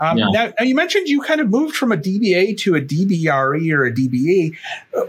Um, 0.00 0.18
yeah. 0.18 0.30
now, 0.30 0.52
now, 0.58 0.64
you 0.64 0.74
mentioned 0.74 1.08
you 1.08 1.20
kind 1.20 1.40
of 1.40 1.50
moved 1.50 1.76
from 1.76 1.92
a 1.92 1.96
DBA 1.96 2.58
to 2.60 2.74
a 2.74 2.80
DBRE 2.80 3.72
or 3.72 3.84
a 3.84 3.92
DBE. 3.92 4.56
Uh, 4.96 5.06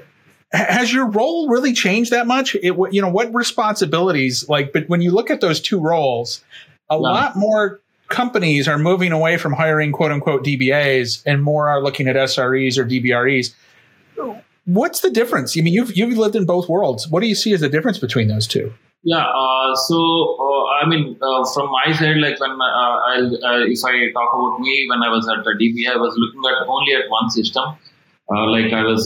has 0.51 0.93
your 0.93 1.07
role 1.09 1.49
really 1.49 1.73
changed 1.73 2.11
that 2.11 2.27
much? 2.27 2.55
It, 2.55 2.75
you 2.91 3.01
know, 3.01 3.09
what 3.09 3.33
responsibilities 3.33 4.47
like, 4.47 4.71
but 4.73 4.87
when 4.87 5.01
you 5.01 5.11
look 5.11 5.29
at 5.29 5.41
those 5.41 5.59
two 5.59 5.79
roles, 5.79 6.43
a 6.89 6.97
lot 6.97 7.35
more 7.35 7.81
companies 8.09 8.67
are 8.67 8.77
moving 8.77 9.11
away 9.11 9.37
from 9.37 9.53
hiring 9.53 9.91
quote 9.91 10.11
unquote 10.11 10.43
DBAs 10.43 11.23
and 11.25 11.43
more 11.43 11.67
are 11.67 11.81
looking 11.81 12.07
at 12.07 12.15
SREs 12.15 12.77
or 12.77 12.85
DBREs. 12.85 13.53
What's 14.65 15.01
the 15.01 15.11
difference? 15.11 15.55
I 15.57 15.61
mean, 15.61 15.73
you've 15.73 15.95
you've 15.95 16.17
lived 16.17 16.35
in 16.35 16.45
both 16.45 16.67
worlds. 16.67 17.07
What 17.07 17.21
do 17.21 17.27
you 17.27 17.35
see 17.35 17.53
as 17.53 17.61
the 17.61 17.69
difference 17.69 17.99
between 17.99 18.27
those 18.27 18.47
two? 18.47 18.73
Yeah, 19.03 19.23
uh, 19.23 19.75
so 19.75 19.95
uh, 20.41 20.65
I 20.81 20.87
mean, 20.87 21.15
uh, 21.21 21.45
from 21.53 21.69
my 21.69 21.93
side, 21.93 22.17
like 22.17 22.39
when 22.39 22.49
uh, 22.49 22.57
uh, 22.57 23.61
if 23.69 23.85
I 23.85 24.11
talk 24.11 24.33
about 24.33 24.59
me, 24.59 24.87
when 24.89 25.03
I 25.03 25.09
was 25.09 25.29
at 25.29 25.43
the 25.43 25.51
DBA, 25.51 25.93
I 25.93 25.97
was 25.97 26.15
looking 26.17 26.41
at 26.49 26.67
only 26.67 26.93
at 26.93 27.07
one 27.09 27.29
system. 27.29 27.77
Uh, 28.27 28.49
like 28.49 28.73
I 28.73 28.81
was 28.83 29.05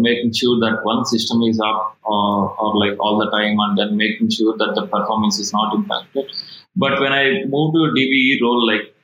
making 0.00 0.32
sure 0.32 0.58
that 0.60 0.80
one 0.82 1.04
system 1.04 1.42
is 1.42 1.60
up 1.60 1.98
or 2.04 2.76
like 2.76 2.98
all 2.98 3.18
the 3.18 3.30
time, 3.30 3.56
and 3.58 3.78
then 3.78 3.96
making 3.96 4.30
sure 4.30 4.56
that 4.56 4.74
the 4.74 4.86
performance 4.86 5.38
is 5.38 5.52
not 5.52 5.74
impacted. 5.74 6.24
But 6.76 7.00
when 7.00 7.12
I 7.12 7.44
moved 7.44 7.74
to 7.74 7.80
a 7.84 7.92
DBE 7.92 8.40
role, 8.40 8.66
like 8.66 8.94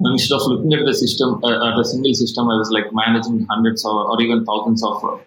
instead 0.00 0.36
of 0.36 0.42
looking 0.46 0.72
at 0.72 0.84
the 0.84 0.94
system 0.94 1.40
uh, 1.44 1.72
at 1.72 1.78
a 1.78 1.84
single 1.84 2.14
system, 2.14 2.48
I 2.48 2.56
was 2.56 2.70
like 2.70 2.92
managing 2.92 3.46
hundreds 3.48 3.84
or, 3.84 4.10
or 4.10 4.20
even 4.20 4.44
thousands 4.44 4.82
of 4.84 5.20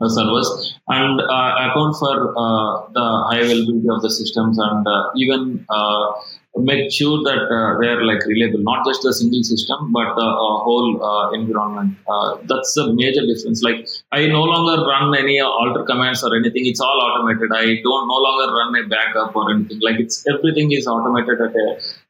uh, 0.00 0.08
servers 0.08 0.78
and 0.88 1.20
uh, 1.20 1.50
account 1.66 1.96
for 1.98 2.14
uh, 2.36 2.88
the 2.92 3.06
high 3.28 3.40
availability 3.40 3.88
of 3.90 4.02
the 4.02 4.10
systems 4.10 4.58
and 4.58 4.86
uh, 4.86 5.10
even 5.16 5.64
uh, 5.68 6.12
make 6.62 6.90
sure 6.90 7.22
that 7.24 7.40
uh, 7.56 7.78
they 7.80 7.88
are 7.88 8.04
like 8.04 8.24
reliable, 8.26 8.60
not 8.60 8.84
just 8.86 9.04
a 9.04 9.12
single 9.12 9.42
system, 9.42 9.92
but 9.92 10.14
the 10.14 10.22
uh, 10.22 10.56
whole 10.66 11.02
uh, 11.02 11.30
environment. 11.32 11.96
Uh, 12.08 12.38
that's 12.44 12.76
a 12.76 12.92
major 12.94 13.24
difference. 13.26 13.62
Like 13.62 13.86
I 14.12 14.26
no 14.26 14.42
longer 14.42 14.82
run 14.84 15.14
any 15.16 15.40
alter 15.40 15.84
commands 15.84 16.24
or 16.24 16.34
anything. 16.36 16.66
It's 16.66 16.80
all 16.80 17.00
automated. 17.06 17.50
I 17.54 17.80
don't 17.82 18.08
no 18.08 18.18
longer 18.26 18.52
run 18.54 18.74
a 18.76 18.88
backup 18.88 19.36
or 19.36 19.50
anything. 19.52 19.80
Like 19.80 20.00
it's 20.00 20.24
everything 20.34 20.72
is 20.72 20.86
automated 20.86 21.40
at 21.40 21.54
a 21.54 21.68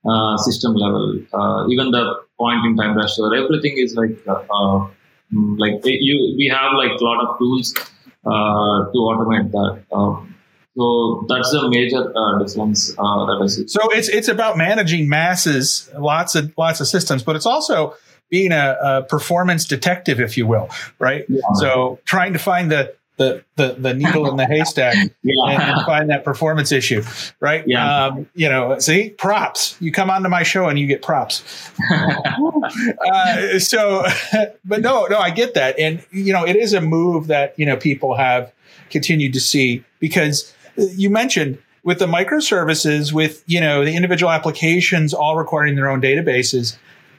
uh, 0.08 0.36
system 0.38 0.74
level. 0.74 1.20
Uh, 1.32 1.68
even 1.68 1.90
the 1.90 2.20
point 2.38 2.64
in 2.64 2.76
time 2.76 2.96
restore, 2.96 3.34
everything 3.34 3.76
is 3.76 3.94
like 3.94 4.16
mm, 4.24 5.58
like 5.58 5.80
you. 5.84 6.34
We 6.36 6.50
have 6.54 6.72
like 6.74 6.98
a 7.00 7.04
lot 7.04 7.24
of 7.26 7.38
tools 7.38 7.74
to 7.74 8.98
automate 9.10 9.50
that. 9.52 9.84
Um, 9.92 10.34
so 10.78 11.26
that's 11.28 11.52
a 11.52 11.68
major 11.70 12.12
uh, 12.16 12.38
difference 12.38 12.94
uh, 12.96 13.26
that 13.26 13.40
I 13.42 13.46
see. 13.48 13.66
So 13.66 13.80
it's 13.90 14.08
it's 14.08 14.28
about 14.28 14.56
managing 14.56 15.08
masses, 15.08 15.90
lots 15.98 16.36
of 16.36 16.52
lots 16.56 16.80
of 16.80 16.86
systems, 16.86 17.24
but 17.24 17.34
it's 17.34 17.46
also 17.46 17.96
being 18.30 18.52
a, 18.52 18.76
a 18.80 19.02
performance 19.02 19.64
detective, 19.64 20.20
if 20.20 20.36
you 20.36 20.46
will, 20.46 20.68
right? 20.98 21.24
Yeah. 21.28 21.40
So 21.54 21.98
trying 22.04 22.32
to 22.34 22.38
find 22.38 22.70
the 22.70 22.94
the, 23.16 23.42
the, 23.56 23.74
the 23.76 23.94
needle 23.94 24.30
in 24.30 24.36
the 24.36 24.46
haystack 24.46 24.94
yeah. 25.24 25.50
and, 25.50 25.62
and, 25.62 25.84
find 25.84 26.08
that 26.10 26.22
performance 26.22 26.70
issue, 26.70 27.02
right? 27.40 27.64
Yeah. 27.66 28.04
Um, 28.04 28.28
you 28.34 28.48
know, 28.48 28.78
see, 28.78 29.10
props. 29.10 29.76
You 29.80 29.90
come 29.90 30.08
onto 30.08 30.28
my 30.28 30.44
show 30.44 30.68
and 30.68 30.78
you 30.78 30.86
get 30.86 31.02
props. 31.02 31.42
uh, 31.92 33.58
so, 33.58 34.06
but 34.64 34.82
no, 34.82 35.06
no, 35.06 35.18
I 35.18 35.30
get 35.30 35.54
that. 35.54 35.80
And, 35.80 36.06
you 36.12 36.32
know, 36.32 36.46
it 36.46 36.54
is 36.54 36.74
a 36.74 36.80
move 36.80 37.26
that, 37.26 37.58
you 37.58 37.66
know, 37.66 37.76
people 37.76 38.14
have 38.14 38.52
continued 38.88 39.32
to 39.32 39.40
see 39.40 39.84
because 39.98 40.54
you 40.78 41.10
mentioned 41.10 41.58
with 41.82 41.98
the 41.98 42.06
microservices, 42.06 43.12
with 43.12 43.42
you 43.46 43.60
know 43.60 43.84
the 43.84 43.94
individual 43.94 44.30
applications 44.30 45.14
all 45.14 45.36
requiring 45.36 45.74
their 45.74 45.88
own 45.88 46.00
databases, 46.00 46.76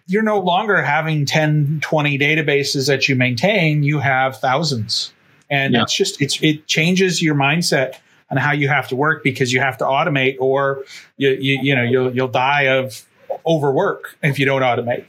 you're 0.07 0.23
no 0.23 0.39
longer 0.39 0.81
having 0.81 1.25
10, 1.25 1.79
20 1.81 2.17
databases 2.17 2.87
that 2.87 3.07
you 3.07 3.15
maintain. 3.15 3.83
You 3.83 3.99
have 3.99 4.37
thousands, 4.37 5.13
and 5.49 5.73
yeah. 5.73 5.83
it's 5.83 5.93
just 5.93 6.21
it's 6.21 6.41
it 6.41 6.67
changes 6.67 7.21
your 7.21 7.35
mindset 7.35 7.95
on 8.31 8.37
how 8.37 8.51
you 8.51 8.67
have 8.67 8.87
to 8.89 8.95
work 8.95 9.23
because 9.23 9.51
you 9.51 9.59
have 9.59 9.77
to 9.79 9.85
automate, 9.85 10.37
or 10.39 10.83
you 11.17 11.29
you, 11.31 11.59
you 11.61 11.75
know 11.75 11.83
you'll 11.83 12.15
you'll 12.15 12.27
die 12.27 12.63
of 12.63 13.05
overwork 13.45 14.17
if 14.23 14.39
you 14.39 14.45
don't 14.45 14.61
automate. 14.61 15.05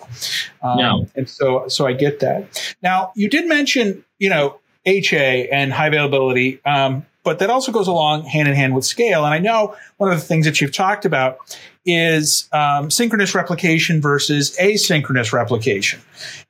Um, 0.62 0.78
yeah. 0.78 0.98
And 1.16 1.28
so 1.28 1.68
so 1.68 1.86
I 1.86 1.92
get 1.92 2.20
that. 2.20 2.74
Now 2.82 3.12
you 3.14 3.28
did 3.28 3.48
mention 3.48 4.04
you 4.18 4.28
know 4.28 4.58
HA 4.86 5.48
and 5.48 5.72
high 5.72 5.88
availability. 5.88 6.64
Um, 6.64 7.06
but 7.22 7.38
that 7.38 7.50
also 7.50 7.70
goes 7.72 7.88
along 7.88 8.24
hand 8.24 8.48
in 8.48 8.54
hand 8.54 8.74
with 8.74 8.85
scale. 8.85 9.24
And 9.24 9.35
I 9.35 9.38
know 9.38 9.76
one 9.98 10.11
of 10.11 10.18
the 10.18 10.24
things 10.24 10.46
that 10.46 10.61
you've 10.61 10.72
talked 10.72 11.04
about 11.04 11.38
is 11.85 12.48
um, 12.52 12.90
synchronous 12.90 13.35
replication 13.35 14.00
versus 14.00 14.56
asynchronous 14.59 15.33
replication. 15.33 16.00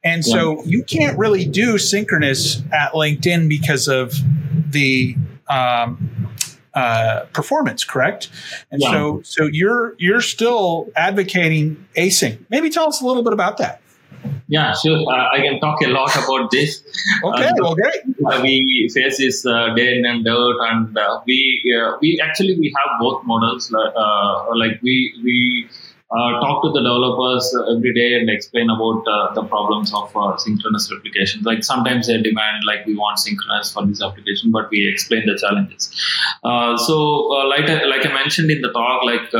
And 0.04 0.24
so 0.24 0.62
you 0.64 0.82
can't 0.82 1.18
really 1.18 1.44
do 1.44 1.78
synchronous 1.78 2.62
at 2.72 2.92
LinkedIn 2.92 3.48
because 3.48 3.88
of 3.88 4.14
the 4.70 5.16
um, 5.48 6.30
uh, 6.74 7.24
performance, 7.32 7.84
correct? 7.84 8.30
And 8.70 8.80
yeah. 8.80 8.90
so 8.90 9.22
so 9.22 9.48
you're 9.50 9.94
you're 9.98 10.20
still 10.20 10.88
advocating 10.96 11.84
async. 11.96 12.38
Maybe 12.48 12.70
tell 12.70 12.88
us 12.88 13.00
a 13.00 13.06
little 13.06 13.22
bit 13.22 13.32
about 13.32 13.58
that. 13.58 13.80
Yeah, 14.50 14.74
sure. 14.74 14.98
Uh, 15.08 15.28
I 15.32 15.38
can 15.42 15.60
talk 15.60 15.80
a 15.82 15.86
lot 15.88 16.14
about 16.16 16.50
this. 16.50 16.82
Okay, 17.24 17.48
uh, 17.48 17.74
great. 17.74 18.00
Uh, 18.26 18.40
we 18.42 18.88
face 18.92 19.18
this 19.18 19.46
uh, 19.46 19.74
day 19.74 19.98
and 19.98 20.26
out, 20.28 20.56
and 20.68 20.96
uh, 20.98 21.20
we 21.26 21.38
uh, 21.76 21.96
we 22.00 22.20
actually 22.22 22.56
we 22.58 22.72
have 22.78 22.98
both 23.00 23.24
models. 23.24 23.70
like 24.62 24.82
we 24.82 24.96
we 25.24 25.68
talk 26.10 26.62
to 26.64 26.70
the 26.76 26.80
developers 26.80 27.46
every 27.74 27.92
day 27.94 28.08
and 28.18 28.28
explain 28.30 28.70
about 28.70 29.04
the 29.36 29.44
problems 29.44 29.92
of 29.94 30.10
synchronous 30.40 30.90
replication. 30.92 31.42
Like 31.42 31.62
sometimes 31.62 32.08
they 32.08 32.20
demand 32.20 32.64
like 32.66 32.84
we 32.86 32.96
want 32.96 33.20
synchronous 33.20 33.72
for 33.72 33.86
this 33.86 34.02
application, 34.02 34.50
but 34.50 34.70
we 34.70 34.88
explain 34.88 35.26
the 35.26 35.38
challenges. 35.44 35.92
so 36.88 36.96
like 37.54 37.70
I, 37.70 37.84
like 37.84 38.04
I 38.04 38.12
mentioned 38.12 38.50
in 38.50 38.60
the 38.62 38.72
talk, 38.72 39.04
like 39.04 39.30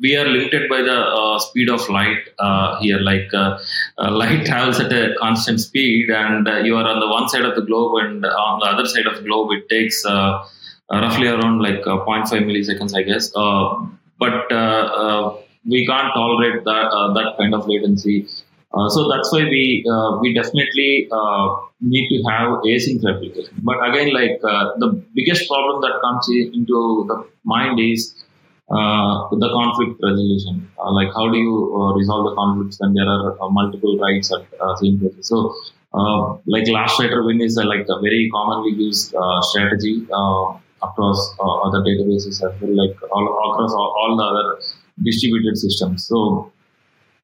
we 0.00 0.16
are 0.16 0.26
limited 0.26 0.68
by 0.68 0.82
the 0.82 0.96
uh, 0.96 1.38
speed 1.38 1.68
of 1.68 1.88
light 1.88 2.28
uh, 2.38 2.78
here. 2.80 2.98
Like 2.98 3.32
uh, 3.34 3.58
uh 3.98 4.10
light 4.10 4.46
travels 4.50 4.80
at 4.80 4.92
a 4.92 5.14
constant 5.18 5.60
speed, 5.60 6.10
and 6.10 6.48
uh, 6.48 6.58
you 6.58 6.76
are 6.76 6.86
on 6.86 7.00
the 7.00 7.08
one 7.08 7.28
side 7.28 7.44
of 7.44 7.54
the 7.54 7.62
globe, 7.62 8.02
and 8.04 8.24
on 8.24 8.60
the 8.60 8.66
other 8.66 8.86
side 8.86 9.06
of 9.06 9.16
the 9.16 9.22
globe, 9.22 9.50
it 9.52 9.68
takes 9.68 10.04
uh, 10.04 10.44
roughly 10.90 11.28
around 11.28 11.60
like 11.60 11.82
0.5 11.82 12.28
milliseconds, 12.50 12.94
I 12.94 13.02
guess. 13.02 13.30
but 14.18 14.52
we 15.66 15.86
can't 15.86 16.14
tolerate 16.14 16.64
that 16.64 16.90
that 17.16 17.34
kind 17.38 17.54
of 17.54 17.66
latency. 17.68 18.26
so 18.94 19.08
that's 19.10 19.32
why 19.32 19.42
we 19.44 19.84
we 20.20 20.34
definitely 20.34 21.08
need 21.80 22.08
to 22.12 22.16
have 22.30 22.48
async 22.70 23.04
replication. 23.04 23.54
But 23.62 23.76
again, 23.88 24.12
like 24.14 24.40
the 24.84 25.02
biggest 25.14 25.48
problem 25.48 25.82
that 25.82 26.00
comes 26.00 26.28
into 26.30 27.04
the 27.08 27.26
mind 27.44 27.80
is 27.80 28.14
uh, 28.70 29.28
the 29.30 29.48
conflict 29.48 29.98
resolution. 30.02 30.70
Uh, 30.78 30.92
like 30.92 31.08
how 31.14 31.30
do 31.30 31.38
you 31.38 31.74
uh, 31.74 31.94
resolve 31.94 32.24
the 32.28 32.34
conflicts 32.34 32.78
when 32.80 32.92
there 32.92 33.08
are 33.08 33.40
uh, 33.40 33.48
multiple 33.48 33.96
writes 33.98 34.30
at 34.30 34.44
uh, 34.60 34.76
same 34.76 34.98
place? 35.00 35.14
So, 35.22 35.54
uh, 35.94 36.36
like 36.44 36.68
last 36.68 37.00
writer 37.00 37.24
win 37.24 37.40
is 37.40 37.56
like 37.56 37.86
a 37.88 38.00
very 38.02 38.28
commonly 38.30 38.72
used 38.72 39.14
strategy 39.40 40.06
across 40.82 41.34
other 41.40 41.80
databases 41.80 42.44
as 42.44 42.60
well, 42.60 42.76
like 42.76 42.96
all, 43.10 43.52
across 43.52 43.72
all, 43.72 43.96
all 43.98 44.16
the 44.16 44.24
other 44.24 44.60
distributed 45.02 45.56
systems. 45.56 46.06
So. 46.06 46.52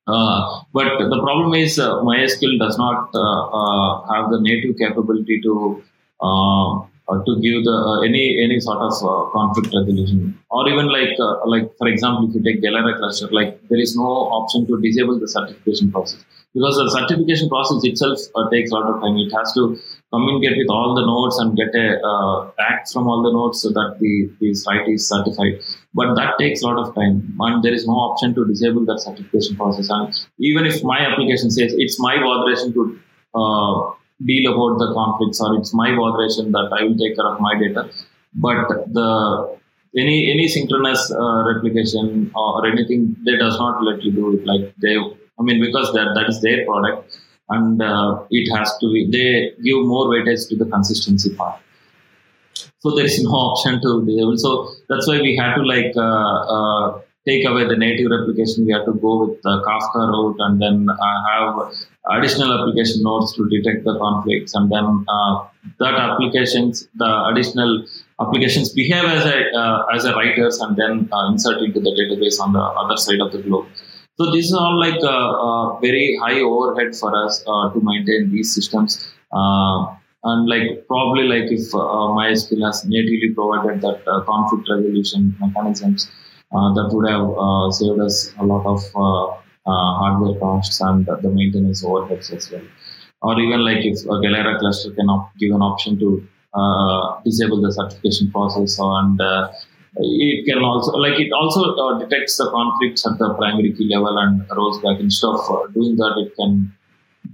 but 0.06 0.88
the 1.12 1.20
problem 1.22 1.54
is 1.54 1.76
MySQL 1.78 2.58
does 2.58 2.78
not 2.78 3.12
have 4.14 4.30
the 4.30 4.40
native 4.40 4.78
capability 4.78 5.42
to 5.42 5.82
uh, 7.08 7.18
to 7.24 7.32
give 7.40 7.64
the 7.64 7.76
uh, 7.76 8.00
any 8.00 8.40
any 8.44 8.58
sort 8.60 8.78
of 8.78 8.94
uh, 9.02 9.30
conflict 9.32 9.74
resolution. 9.74 10.38
Or 10.50 10.68
even 10.68 10.88
like 10.88 11.16
uh, 11.18 11.46
like 11.46 11.76
for 11.78 11.88
example 11.88 12.28
if 12.28 12.34
you 12.36 12.42
take 12.42 12.62
Galera 12.62 12.96
cluster 12.98 13.28
like 13.30 13.60
there 13.68 13.80
is 13.80 13.96
no 13.96 14.10
option 14.38 14.66
to 14.66 14.80
disable 14.80 15.18
the 15.18 15.28
certification 15.28 15.92
process. 15.92 16.24
Because 16.54 16.76
the 16.76 16.88
certification 16.96 17.48
process 17.48 17.82
itself 17.82 18.18
uh, 18.36 18.48
takes 18.48 18.70
a 18.70 18.74
lot 18.74 18.86
of 18.86 19.02
time. 19.02 19.16
It 19.18 19.32
has 19.34 19.52
to 19.54 19.76
communicate 20.12 20.56
with 20.56 20.70
all 20.70 20.94
the 20.94 21.04
nodes 21.04 21.36
and 21.42 21.56
get 21.56 21.74
a 21.74 21.98
uh, 21.98 22.52
act 22.60 22.92
from 22.92 23.08
all 23.08 23.22
the 23.26 23.32
nodes 23.32 23.60
so 23.60 23.70
that 23.70 23.98
the, 23.98 24.30
the 24.40 24.54
site 24.54 24.86
is 24.88 25.08
certified. 25.08 25.58
But 25.94 26.14
that 26.14 26.38
takes 26.38 26.62
a 26.62 26.68
lot 26.68 26.78
of 26.78 26.94
time 26.94 27.34
and 27.40 27.62
there 27.64 27.74
is 27.74 27.88
no 27.88 27.94
option 27.94 28.34
to 28.36 28.46
disable 28.46 28.86
that 28.86 29.00
certification 29.00 29.56
process. 29.56 29.88
And 29.90 30.14
even 30.38 30.64
if 30.64 30.84
my 30.84 31.00
application 31.00 31.50
says 31.50 31.74
it's 31.76 31.98
my 31.98 32.16
botheration 32.22 32.72
to 32.74 32.98
deal 34.24 34.52
about 34.52 34.78
the 34.78 34.92
conflicts 34.94 35.40
or 35.40 35.56
it's 35.56 35.74
my 35.74 35.94
botheration 35.94 36.52
that 36.52 36.70
I 36.72 36.84
will 36.84 36.96
take 36.96 37.16
care 37.16 37.26
of 37.26 37.40
my 37.40 37.58
data. 37.58 37.90
But 38.34 38.68
the 38.92 39.58
any 39.96 40.30
any 40.30 40.48
synchronous 40.48 41.10
uh, 41.12 41.44
replication 41.44 42.30
or 42.34 42.66
anything 42.66 43.16
they 43.24 43.36
does 43.36 43.58
not 43.58 43.82
let 43.82 44.02
you 44.02 44.12
do 44.12 44.36
it 44.36 44.46
like 44.46 44.74
they 44.78 44.96
I 44.96 45.42
mean 45.42 45.60
because 45.60 45.92
that 45.92 46.14
that 46.14 46.28
is 46.28 46.40
their 46.42 46.64
product 46.64 47.16
and 47.50 47.80
uh, 47.80 48.24
it 48.30 48.50
has 48.56 48.76
to 48.78 48.92
be 48.92 49.08
they 49.10 49.62
give 49.62 49.86
more 49.86 50.06
weightage 50.06 50.48
to 50.48 50.56
the 50.56 50.66
consistency 50.66 51.34
part. 51.34 51.60
So 52.80 52.94
there 52.94 53.04
is 53.04 53.22
no 53.22 53.30
option 53.48 53.80
to 53.82 54.04
disable. 54.04 54.36
So 54.36 54.72
that's 54.88 55.06
why 55.06 55.20
we 55.20 55.36
had 55.36 55.54
to 55.54 55.62
like 55.62 55.92
uh, 55.96 56.54
uh, 56.56 57.00
take 57.26 57.46
away 57.46 57.66
the 57.66 57.76
native 57.76 58.10
replication. 58.10 58.66
We 58.66 58.72
have 58.72 58.84
to 58.84 58.92
go 58.92 59.24
with 59.24 59.42
the 59.42 59.62
Kafka 59.66 60.08
route 60.12 60.36
and 60.40 60.60
then 60.60 60.86
uh, 60.90 61.18
have 61.30 61.72
additional 62.12 62.52
application 62.52 63.02
nodes 63.02 63.32
to 63.34 63.48
detect 63.48 63.84
the 63.84 63.98
conflicts 63.98 64.54
and 64.54 64.70
then 64.70 65.04
uh, 65.08 65.46
that 65.78 65.94
applications 65.94 66.86
the 66.96 67.24
additional 67.32 67.86
applications 68.20 68.72
behave 68.72 69.04
as 69.04 69.24
a 69.24 69.38
uh, 69.56 69.86
as 69.94 70.04
a 70.04 70.14
writers 70.14 70.60
and 70.60 70.76
then 70.76 71.08
insert 71.30 71.62
into 71.62 71.80
the 71.80 71.92
database 72.00 72.38
on 72.40 72.52
the 72.52 72.60
other 72.60 72.96
side 72.96 73.20
of 73.20 73.32
the 73.32 73.38
globe 73.38 73.66
so 74.18 74.30
this 74.30 74.46
is 74.46 74.52
all 74.52 74.78
like 74.78 75.00
a, 75.02 75.16
a 75.48 75.78
very 75.80 76.18
high 76.20 76.40
overhead 76.40 76.94
for 76.94 77.10
us 77.24 77.42
uh, 77.46 77.72
to 77.72 77.80
maintain 77.80 78.30
these 78.30 78.54
systems 78.54 79.12
uh, 79.32 79.86
and 80.24 80.46
like 80.46 80.86
probably 80.86 81.24
like 81.24 81.50
if 81.50 81.74
uh, 81.74 82.12
mysql 82.18 82.66
has 82.66 82.84
natively 82.84 83.30
provided 83.34 83.80
that 83.80 84.04
conflict 84.26 84.68
resolution 84.68 85.34
mechanisms 85.40 86.10
that 86.50 86.88
would 86.92 87.08
have 87.10 87.74
saved 87.74 88.00
us 88.00 88.32
a 88.38 88.44
lot 88.44 88.64
of 88.66 88.80
uh, 88.94 89.34
hardware 89.66 90.38
costs 90.38 90.80
and 90.80 91.06
the 91.06 91.30
maintenance 91.30 91.84
overheads 91.84 92.32
as 92.32 92.50
well. 92.50 92.62
Or 93.22 93.40
even 93.40 93.64
like 93.64 93.84
if 93.84 94.02
a 94.04 94.20
Galera 94.20 94.58
cluster 94.58 94.90
can 94.92 95.08
op- 95.08 95.36
give 95.38 95.52
an 95.52 95.62
option 95.62 95.98
to 95.98 96.26
uh, 96.54 97.20
disable 97.24 97.60
the 97.60 97.72
certification 97.72 98.30
process 98.30 98.78
and 98.78 99.20
uh, 99.20 99.50
it 99.96 100.44
can 100.46 100.62
also 100.62 100.92
like 100.98 101.18
it 101.18 101.32
also 101.32 101.74
uh, 101.74 101.98
detects 101.98 102.36
the 102.36 102.50
conflicts 102.50 103.06
at 103.06 103.18
the 103.18 103.32
primary 103.34 103.72
key 103.72 103.88
level 103.92 104.16
and 104.18 104.44
rolls 104.56 104.80
back 104.82 105.00
instead 105.00 105.28
of 105.28 105.40
uh, 105.50 105.66
doing 105.72 105.96
that 105.96 106.14
it 106.18 106.34
can 106.36 106.72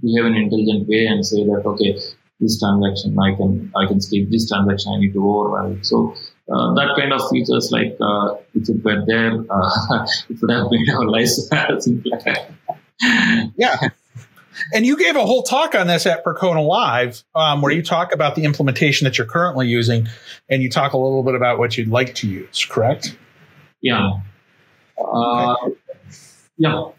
behave 0.01 0.25
in 0.25 0.33
an 0.33 0.43
intelligent 0.43 0.87
way 0.87 1.05
and 1.05 1.25
say 1.25 1.43
that 1.43 1.63
okay 1.65 1.97
this 2.39 2.59
transaction 2.59 3.17
i 3.19 3.33
can 3.35 3.71
i 3.75 3.85
can 3.87 3.99
skip 3.99 4.29
this 4.29 4.47
transaction 4.49 4.93
i 4.93 4.99
need 4.99 5.13
to 5.13 5.23
override 5.29 5.85
so 5.85 6.15
uh, 6.49 6.73
that 6.73 6.95
kind 6.97 7.13
of 7.13 7.21
features 7.29 7.69
like 7.71 7.97
uh, 8.01 8.35
if 8.53 8.69
it 8.69 8.83
were 8.83 9.03
there 9.05 9.33
uh, 9.49 10.05
it 10.29 10.41
would 10.41 10.51
have 10.51 10.67
made 10.71 10.89
our 10.89 11.05
lives 11.05 11.49
simpler 11.79 12.19
yeah 13.55 13.77
and 14.73 14.85
you 14.85 14.97
gave 14.97 15.15
a 15.15 15.25
whole 15.25 15.43
talk 15.43 15.75
on 15.75 15.87
this 15.87 16.05
at 16.05 16.23
Percona 16.23 16.65
Live, 16.65 17.23
um, 17.35 17.61
where 17.61 17.71
you 17.71 17.81
talk 17.81 18.13
about 18.13 18.35
the 18.35 18.43
implementation 18.43 19.05
that 19.05 19.17
you're 19.17 19.27
currently 19.27 19.67
using, 19.67 20.07
and 20.49 20.61
you 20.61 20.69
talk 20.69 20.93
a 20.93 20.97
little 20.97 21.23
bit 21.23 21.35
about 21.35 21.57
what 21.57 21.77
you'd 21.77 21.87
like 21.87 22.15
to 22.15 22.27
use. 22.27 22.65
Correct? 22.65 23.17
Yeah. 23.81 24.11
Uh, 24.99 25.55
okay. 25.63 25.75
Yeah. 26.57 26.89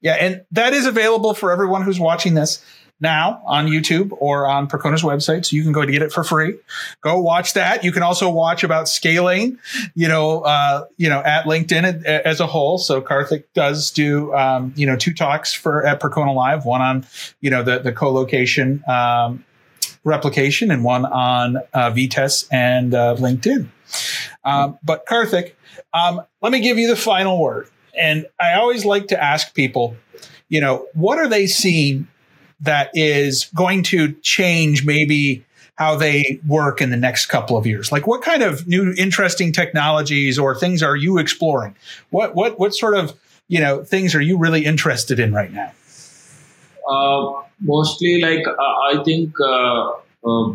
Yeah, 0.00 0.14
and 0.14 0.44
that 0.52 0.74
is 0.74 0.86
available 0.86 1.34
for 1.34 1.50
everyone 1.50 1.82
who's 1.82 1.98
watching 1.98 2.34
this 2.34 2.64
now 3.00 3.40
on 3.46 3.66
YouTube 3.66 4.10
or 4.18 4.46
on 4.46 4.68
Percona's 4.68 5.02
website. 5.02 5.46
So 5.46 5.56
you 5.56 5.62
can 5.62 5.72
go 5.72 5.84
to 5.84 5.92
get 5.92 6.02
it 6.02 6.12
for 6.12 6.24
free. 6.24 6.58
Go 7.00 7.20
watch 7.20 7.54
that. 7.54 7.84
You 7.84 7.92
can 7.92 8.02
also 8.02 8.28
watch 8.28 8.64
about 8.64 8.88
scaling, 8.88 9.58
you 9.94 10.08
know, 10.08 10.40
uh, 10.40 10.86
you 10.96 11.08
know, 11.08 11.20
at 11.20 11.44
LinkedIn 11.44 12.04
as 12.04 12.40
a 12.40 12.46
whole. 12.46 12.78
So 12.78 13.00
Karthik 13.00 13.44
does 13.54 13.90
do, 13.90 14.34
um, 14.34 14.72
you 14.76 14.86
know, 14.86 14.96
two 14.96 15.14
talks 15.14 15.54
for 15.54 15.86
at 15.86 16.00
Percona 16.00 16.34
Live, 16.34 16.64
one 16.64 16.82
on, 16.82 17.06
you 17.40 17.50
know, 17.50 17.62
the, 17.62 17.78
the 17.78 17.92
co-location, 17.92 18.82
um, 18.88 19.44
replication 20.04 20.70
and 20.70 20.84
one 20.84 21.04
on 21.04 21.58
uh, 21.74 21.90
Vitess 21.90 22.46
and 22.50 22.94
uh, 22.94 23.14
LinkedIn. 23.16 23.68
Um, 24.44 24.78
but 24.82 25.06
Karthik, 25.06 25.52
um, 25.92 26.22
let 26.40 26.52
me 26.52 26.60
give 26.60 26.78
you 26.78 26.88
the 26.88 26.96
final 26.96 27.40
word. 27.40 27.68
And 27.98 28.26
I 28.40 28.54
always 28.54 28.84
like 28.84 29.08
to 29.08 29.22
ask 29.22 29.54
people, 29.54 29.96
you 30.48 30.60
know, 30.60 30.86
what 30.94 31.18
are 31.18 31.28
they 31.28 31.46
seeing 31.46 32.08
that 32.60 32.90
is 32.94 33.46
going 33.54 33.82
to 33.84 34.12
change 34.22 34.84
maybe 34.84 35.44
how 35.76 35.94
they 35.94 36.40
work 36.46 36.80
in 36.80 36.90
the 36.90 36.96
next 36.96 37.26
couple 37.26 37.56
of 37.56 37.66
years? 37.66 37.92
Like 37.92 38.06
what 38.06 38.22
kind 38.22 38.42
of 38.42 38.66
new 38.66 38.92
interesting 38.98 39.52
technologies 39.52 40.38
or 40.38 40.54
things 40.54 40.82
are 40.82 40.96
you 40.96 41.18
exploring? 41.18 41.76
What 42.10 42.34
what 42.34 42.58
what 42.58 42.74
sort 42.74 42.96
of, 42.96 43.18
you 43.48 43.60
know, 43.60 43.84
things 43.84 44.14
are 44.14 44.20
you 44.20 44.38
really 44.38 44.64
interested 44.64 45.20
in 45.20 45.32
right 45.32 45.52
now? 45.52 45.72
Uh, 46.88 47.42
mostly 47.60 48.20
like 48.20 48.46
uh, 48.46 48.52
I 48.52 49.02
think 49.04 49.32
uh, 49.40 49.92
uh 50.24 50.54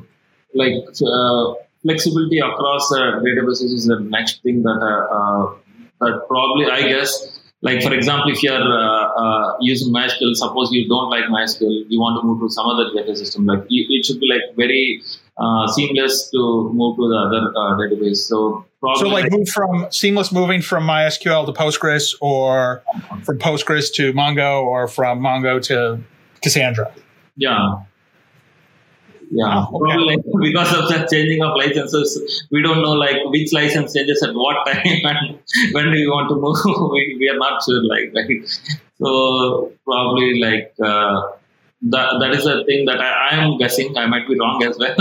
like 0.53 0.73
uh, 1.05 1.53
flexibility 1.81 2.39
across 2.39 2.91
databases 2.91 3.73
is 3.73 3.85
the 3.85 3.99
next 3.99 4.43
thing 4.43 4.63
that 4.63 4.79
uh, 4.79 5.53
that 6.01 6.25
probably 6.27 6.65
I 6.65 6.81
guess 6.87 7.39
like 7.63 7.81
for 7.81 7.93
example, 7.93 8.29
if 8.29 8.43
you're 8.43 8.53
uh, 8.53 9.07
uh, 9.07 9.57
using 9.61 9.93
MySQL, 9.93 10.35
suppose 10.35 10.69
you 10.71 10.87
don't 10.87 11.09
like 11.09 11.23
MySQL, 11.25 11.85
you 11.87 11.99
want 11.99 12.21
to 12.21 12.27
move 12.27 12.41
to 12.41 12.49
some 12.49 12.67
other 12.67 12.89
database 12.91 13.17
system. 13.17 13.45
Like 13.45 13.63
it 13.69 14.05
should 14.05 14.19
be 14.19 14.27
like 14.27 14.55
very 14.57 15.01
uh, 15.37 15.65
seamless 15.67 16.29
to 16.31 16.71
move 16.73 16.97
to 16.97 17.07
the 17.07 17.15
other 17.15 17.41
uh, 17.55 17.77
database. 17.79 18.17
So 18.17 18.65
so 18.95 19.07
like, 19.07 19.23
like 19.23 19.31
move 19.31 19.47
from 19.47 19.87
seamless 19.91 20.33
moving 20.33 20.61
from 20.61 20.85
MySQL 20.85 21.45
to 21.45 21.53
Postgres, 21.53 22.13
or 22.19 22.83
from 23.23 23.39
Postgres 23.39 23.93
to 23.93 24.11
Mongo, 24.11 24.61
or 24.61 24.89
from 24.89 25.21
Mongo 25.21 25.61
to 25.67 26.03
Cassandra. 26.41 26.93
Yeah. 27.37 27.83
Yeah, 29.35 29.65
oh, 29.71 29.81
okay. 29.81 29.97
like 29.97 30.19
because 30.41 30.73
of 30.77 30.87
the 30.89 31.07
changing 31.11 31.41
of 31.41 31.55
licenses, 31.55 32.45
we 32.51 32.61
don't 32.61 32.83
know 32.83 32.91
like 32.93 33.17
which 33.25 33.51
license 33.51 33.93
changes 33.93 34.21
at 34.21 34.33
what 34.35 34.63
time 34.67 34.83
and 34.85 35.39
when 35.71 35.85
do 35.85 35.91
we 35.91 36.07
want 36.07 36.29
to 36.29 36.35
move. 36.35 36.91
we, 36.91 37.17
we 37.19 37.29
are 37.29 37.37
not 37.37 37.63
sure, 37.63 37.83
like 37.83 38.13
right. 38.13 38.47
So 39.01 39.73
probably 39.85 40.39
like 40.39 40.73
uh, 40.79 41.31
that 41.89 42.19
that 42.19 42.31
is 42.31 42.45
a 42.45 42.63
thing 42.65 42.85
that 42.85 43.01
I, 43.01 43.31
I 43.31 43.43
am 43.43 43.57
guessing. 43.57 43.97
I 43.97 44.05
might 44.05 44.27
be 44.27 44.37
wrong 44.37 44.63
as 44.63 44.77
well. 44.77 44.95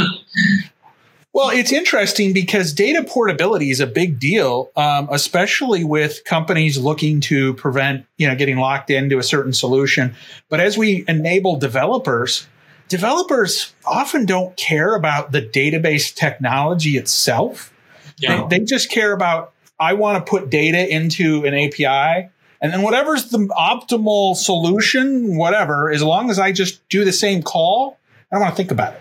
Well, 1.35 1.49
it's 1.49 1.73
interesting 1.73 2.35
because 2.35 2.75
data 2.75 3.03
portability 3.03 3.71
is 3.71 3.81
a 3.81 3.87
big 3.87 4.18
deal, 4.18 4.71
um, 4.77 5.09
especially 5.11 5.83
with 5.83 6.25
companies 6.25 6.77
looking 6.77 7.23
to 7.23 7.55
prevent, 7.55 8.05
you 8.18 8.29
know, 8.29 8.35
getting 8.35 8.59
locked 8.59 8.90
into 8.90 9.18
a 9.18 9.23
certain 9.23 9.55
solution. 9.55 10.14
But 10.51 10.61
as 10.61 10.77
we 10.77 11.07
enable 11.09 11.57
developers 11.57 12.47
developers 12.88 13.75
often 13.85 14.27
don't 14.27 14.57
care 14.57 14.95
about 14.95 15.33
the 15.33 15.42
database 15.42 16.14
technology 16.14 16.97
itself. 16.97 17.73
Yeah. 18.18 18.47
They, 18.49 18.59
they 18.59 18.64
just 18.64 18.90
care 18.90 19.12
about, 19.12 19.53
I 19.81 19.95
want 19.95 20.25
to 20.25 20.31
put 20.31 20.51
data 20.51 20.92
into 20.92 21.45
an 21.45 21.55
API. 21.55 22.31
And 22.61 22.73
then 22.73 22.83
whatever's 22.83 23.31
the 23.31 23.38
optimal 23.38 24.37
solution, 24.37 25.37
whatever, 25.37 25.90
as 25.90 26.03
long 26.03 26.31
as 26.31 26.38
I 26.38 26.53
just 26.53 26.87
do 26.88 27.05
the 27.05 27.12
same 27.12 27.42
call, 27.42 27.99
I 28.31 28.37
don't 28.37 28.42
want 28.42 28.53
to 28.53 28.57
think 28.57 28.71
about 28.71 28.95
it. 28.95 29.01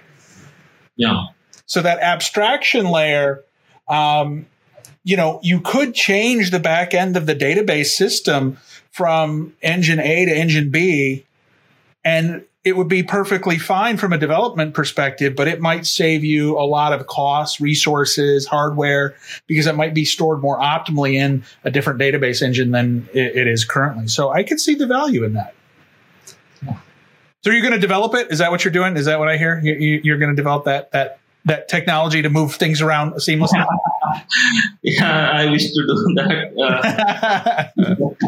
Yeah. 0.96 1.26
So 1.65 1.82
that 1.82 2.00
abstraction 2.00 2.86
layer, 2.86 3.44
um, 3.88 4.48
you 5.04 5.15
know, 5.15 5.39
you 5.44 5.62
could 5.62 5.94
change 5.94 6.52
the 6.52 6.60
back 6.60 6.94
end 6.94 7.15
of 7.15 7.26
the 7.26 7.36
database 7.36 7.88
system 7.88 8.58
from 8.91 9.54
engine 9.62 10.00
A 10.00 10.26
to 10.26 10.32
engine 10.32 10.70
B 10.70 11.26
and 12.04 12.44
it 12.63 12.78
would 12.78 12.88
be 12.88 13.02
perfectly 13.02 13.58
fine 13.58 13.97
from 13.97 14.13
a 14.13 14.17
development 14.17 14.76
perspective, 14.76 15.36
but 15.36 15.47
it 15.47 15.60
might 15.60 15.86
save 15.86 16.24
you 16.24 16.60
a 16.60 16.62
lot 16.62 16.93
of 16.93 17.08
costs, 17.08 17.60
resources, 17.60 18.45
hardware, 18.45 19.15
because 19.47 19.65
it 19.65 19.76
might 19.76 19.95
be 19.95 20.06
stored 20.06 20.41
more 20.41 20.60
optimally 20.60 21.13
in 21.15 21.43
a 21.63 21.71
different 21.71 22.00
database 22.00 22.43
engine 22.43 22.71
than 22.71 23.10
it 23.13 23.47
is 23.47 23.65
currently. 23.65 24.08
So 24.08 24.30
I 24.30 24.43
could 24.43 24.60
see 24.60 24.76
the 24.76 24.86
value 24.86 25.24
in 25.24 25.34
that. 25.34 25.56
So 27.43 27.50
you're 27.50 27.62
going 27.62 27.74
to 27.74 27.80
develop 27.80 28.13
it? 28.13 28.30
Is 28.30 28.38
that 28.38 28.52
what 28.52 28.63
you're 28.63 28.71
doing? 28.71 28.95
Is 28.95 29.06
that 29.06 29.17
what 29.17 29.28
I 29.28 29.38
hear? 29.38 29.60
You're 29.60 30.19
going 30.19 30.30
to 30.30 30.36
develop 30.36 30.65
that 30.65 30.91
that 30.91 31.19
that 31.45 31.67
technology 31.67 32.21
to 32.21 32.30
move 32.30 32.54
things 32.54 32.82
around 32.82 33.13
seamlessly? 33.13 33.65
yeah, 34.84 35.32
I 35.32 35.50
wish 35.50 35.71
to 35.71 35.74
do 35.74 36.13
that. 36.17 37.74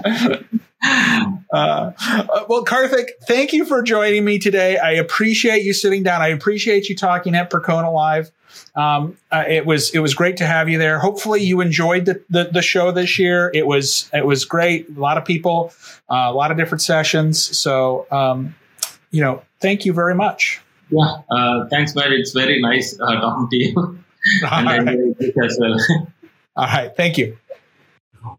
Uh, 0.04 0.58
Uh, 0.84 1.92
uh, 2.04 2.46
well, 2.50 2.66
Karthik, 2.66 3.10
thank 3.28 3.54
you 3.54 3.64
for 3.64 3.84
joining 3.84 4.26
me 4.26 4.40
today. 4.40 4.78
I 4.78 4.92
appreciate 4.94 5.64
you 5.64 5.74
sitting 5.74 6.04
down. 6.04 6.22
I 6.22 6.30
appreciate 6.30 6.90
you 6.90 6.96
talking 6.96 7.36
at 7.36 7.52
Percona 7.52 7.94
Live. 7.94 8.32
Um, 8.76 9.18
uh, 9.32 9.44
it 9.48 9.66
was 9.66 9.92
it 9.94 10.00
was 10.00 10.14
great 10.16 10.38
to 10.38 10.46
have 10.46 10.68
you 10.68 10.78
there. 10.78 11.00
Hopefully, 11.00 11.44
you 11.44 11.62
enjoyed 11.62 12.06
the, 12.06 12.24
the, 12.30 12.50
the 12.52 12.62
show 12.62 12.92
this 12.92 13.20
year. 13.20 13.52
It 13.54 13.68
was 13.68 14.10
it 14.14 14.26
was 14.26 14.46
great. 14.46 14.90
A 14.90 15.00
lot 15.00 15.18
of 15.18 15.26
people, 15.26 15.72
uh, 16.10 16.28
a 16.30 16.34
lot 16.34 16.52
of 16.52 16.58
different 16.58 16.82
sessions. 16.82 17.40
So, 17.58 18.08
um, 18.12 18.56
you 19.12 19.22
know, 19.22 19.44
thank 19.62 19.86
you 19.86 19.94
very 19.94 20.16
much. 20.16 20.60
Yeah, 20.90 21.22
uh, 21.30 21.68
thanks, 21.70 21.96
man. 21.96 22.12
It's 22.14 22.32
very 22.32 22.62
nice 22.62 23.00
uh, 23.00 23.22
talking 23.22 23.48
to 23.50 23.58
you, 23.58 24.00
and 24.52 25.16
it 25.20 25.36
as 25.44 25.58
well. 25.60 25.78
All 26.56 26.66
right, 26.66 26.96
thank 26.96 27.18
you. 27.18 27.38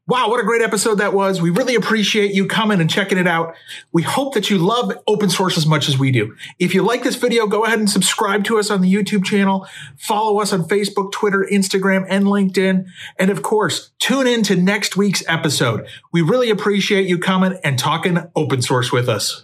Wow, 0.06 0.30
what 0.30 0.40
a 0.40 0.44
great 0.44 0.62
episode 0.62 0.96
that 0.96 1.12
was. 1.12 1.40
We 1.40 1.50
really 1.50 1.74
appreciate 1.74 2.32
you 2.32 2.46
coming 2.46 2.80
and 2.80 2.88
checking 2.88 3.18
it 3.18 3.26
out. 3.26 3.54
We 3.92 4.02
hope 4.02 4.34
that 4.34 4.50
you 4.50 4.58
love 4.58 4.92
open 5.06 5.30
source 5.30 5.58
as 5.58 5.66
much 5.66 5.88
as 5.88 5.98
we 5.98 6.10
do. 6.10 6.34
If 6.58 6.74
you 6.74 6.82
like 6.82 7.02
this 7.02 7.16
video, 7.16 7.46
go 7.46 7.64
ahead 7.64 7.78
and 7.78 7.90
subscribe 7.90 8.44
to 8.44 8.58
us 8.58 8.70
on 8.70 8.80
the 8.80 8.92
YouTube 8.92 9.24
channel. 9.24 9.66
Follow 9.96 10.40
us 10.40 10.52
on 10.52 10.64
Facebook, 10.64 11.12
Twitter, 11.12 11.46
Instagram, 11.50 12.06
and 12.08 12.24
LinkedIn. 12.24 12.86
And 13.18 13.30
of 13.30 13.42
course, 13.42 13.90
tune 13.98 14.26
in 14.26 14.42
to 14.44 14.56
next 14.56 14.96
week's 14.96 15.22
episode. 15.28 15.86
We 16.12 16.22
really 16.22 16.50
appreciate 16.50 17.06
you 17.06 17.18
coming 17.18 17.58
and 17.62 17.78
talking 17.78 18.18
open 18.34 18.62
source 18.62 18.92
with 18.92 19.08
us. 19.08 19.43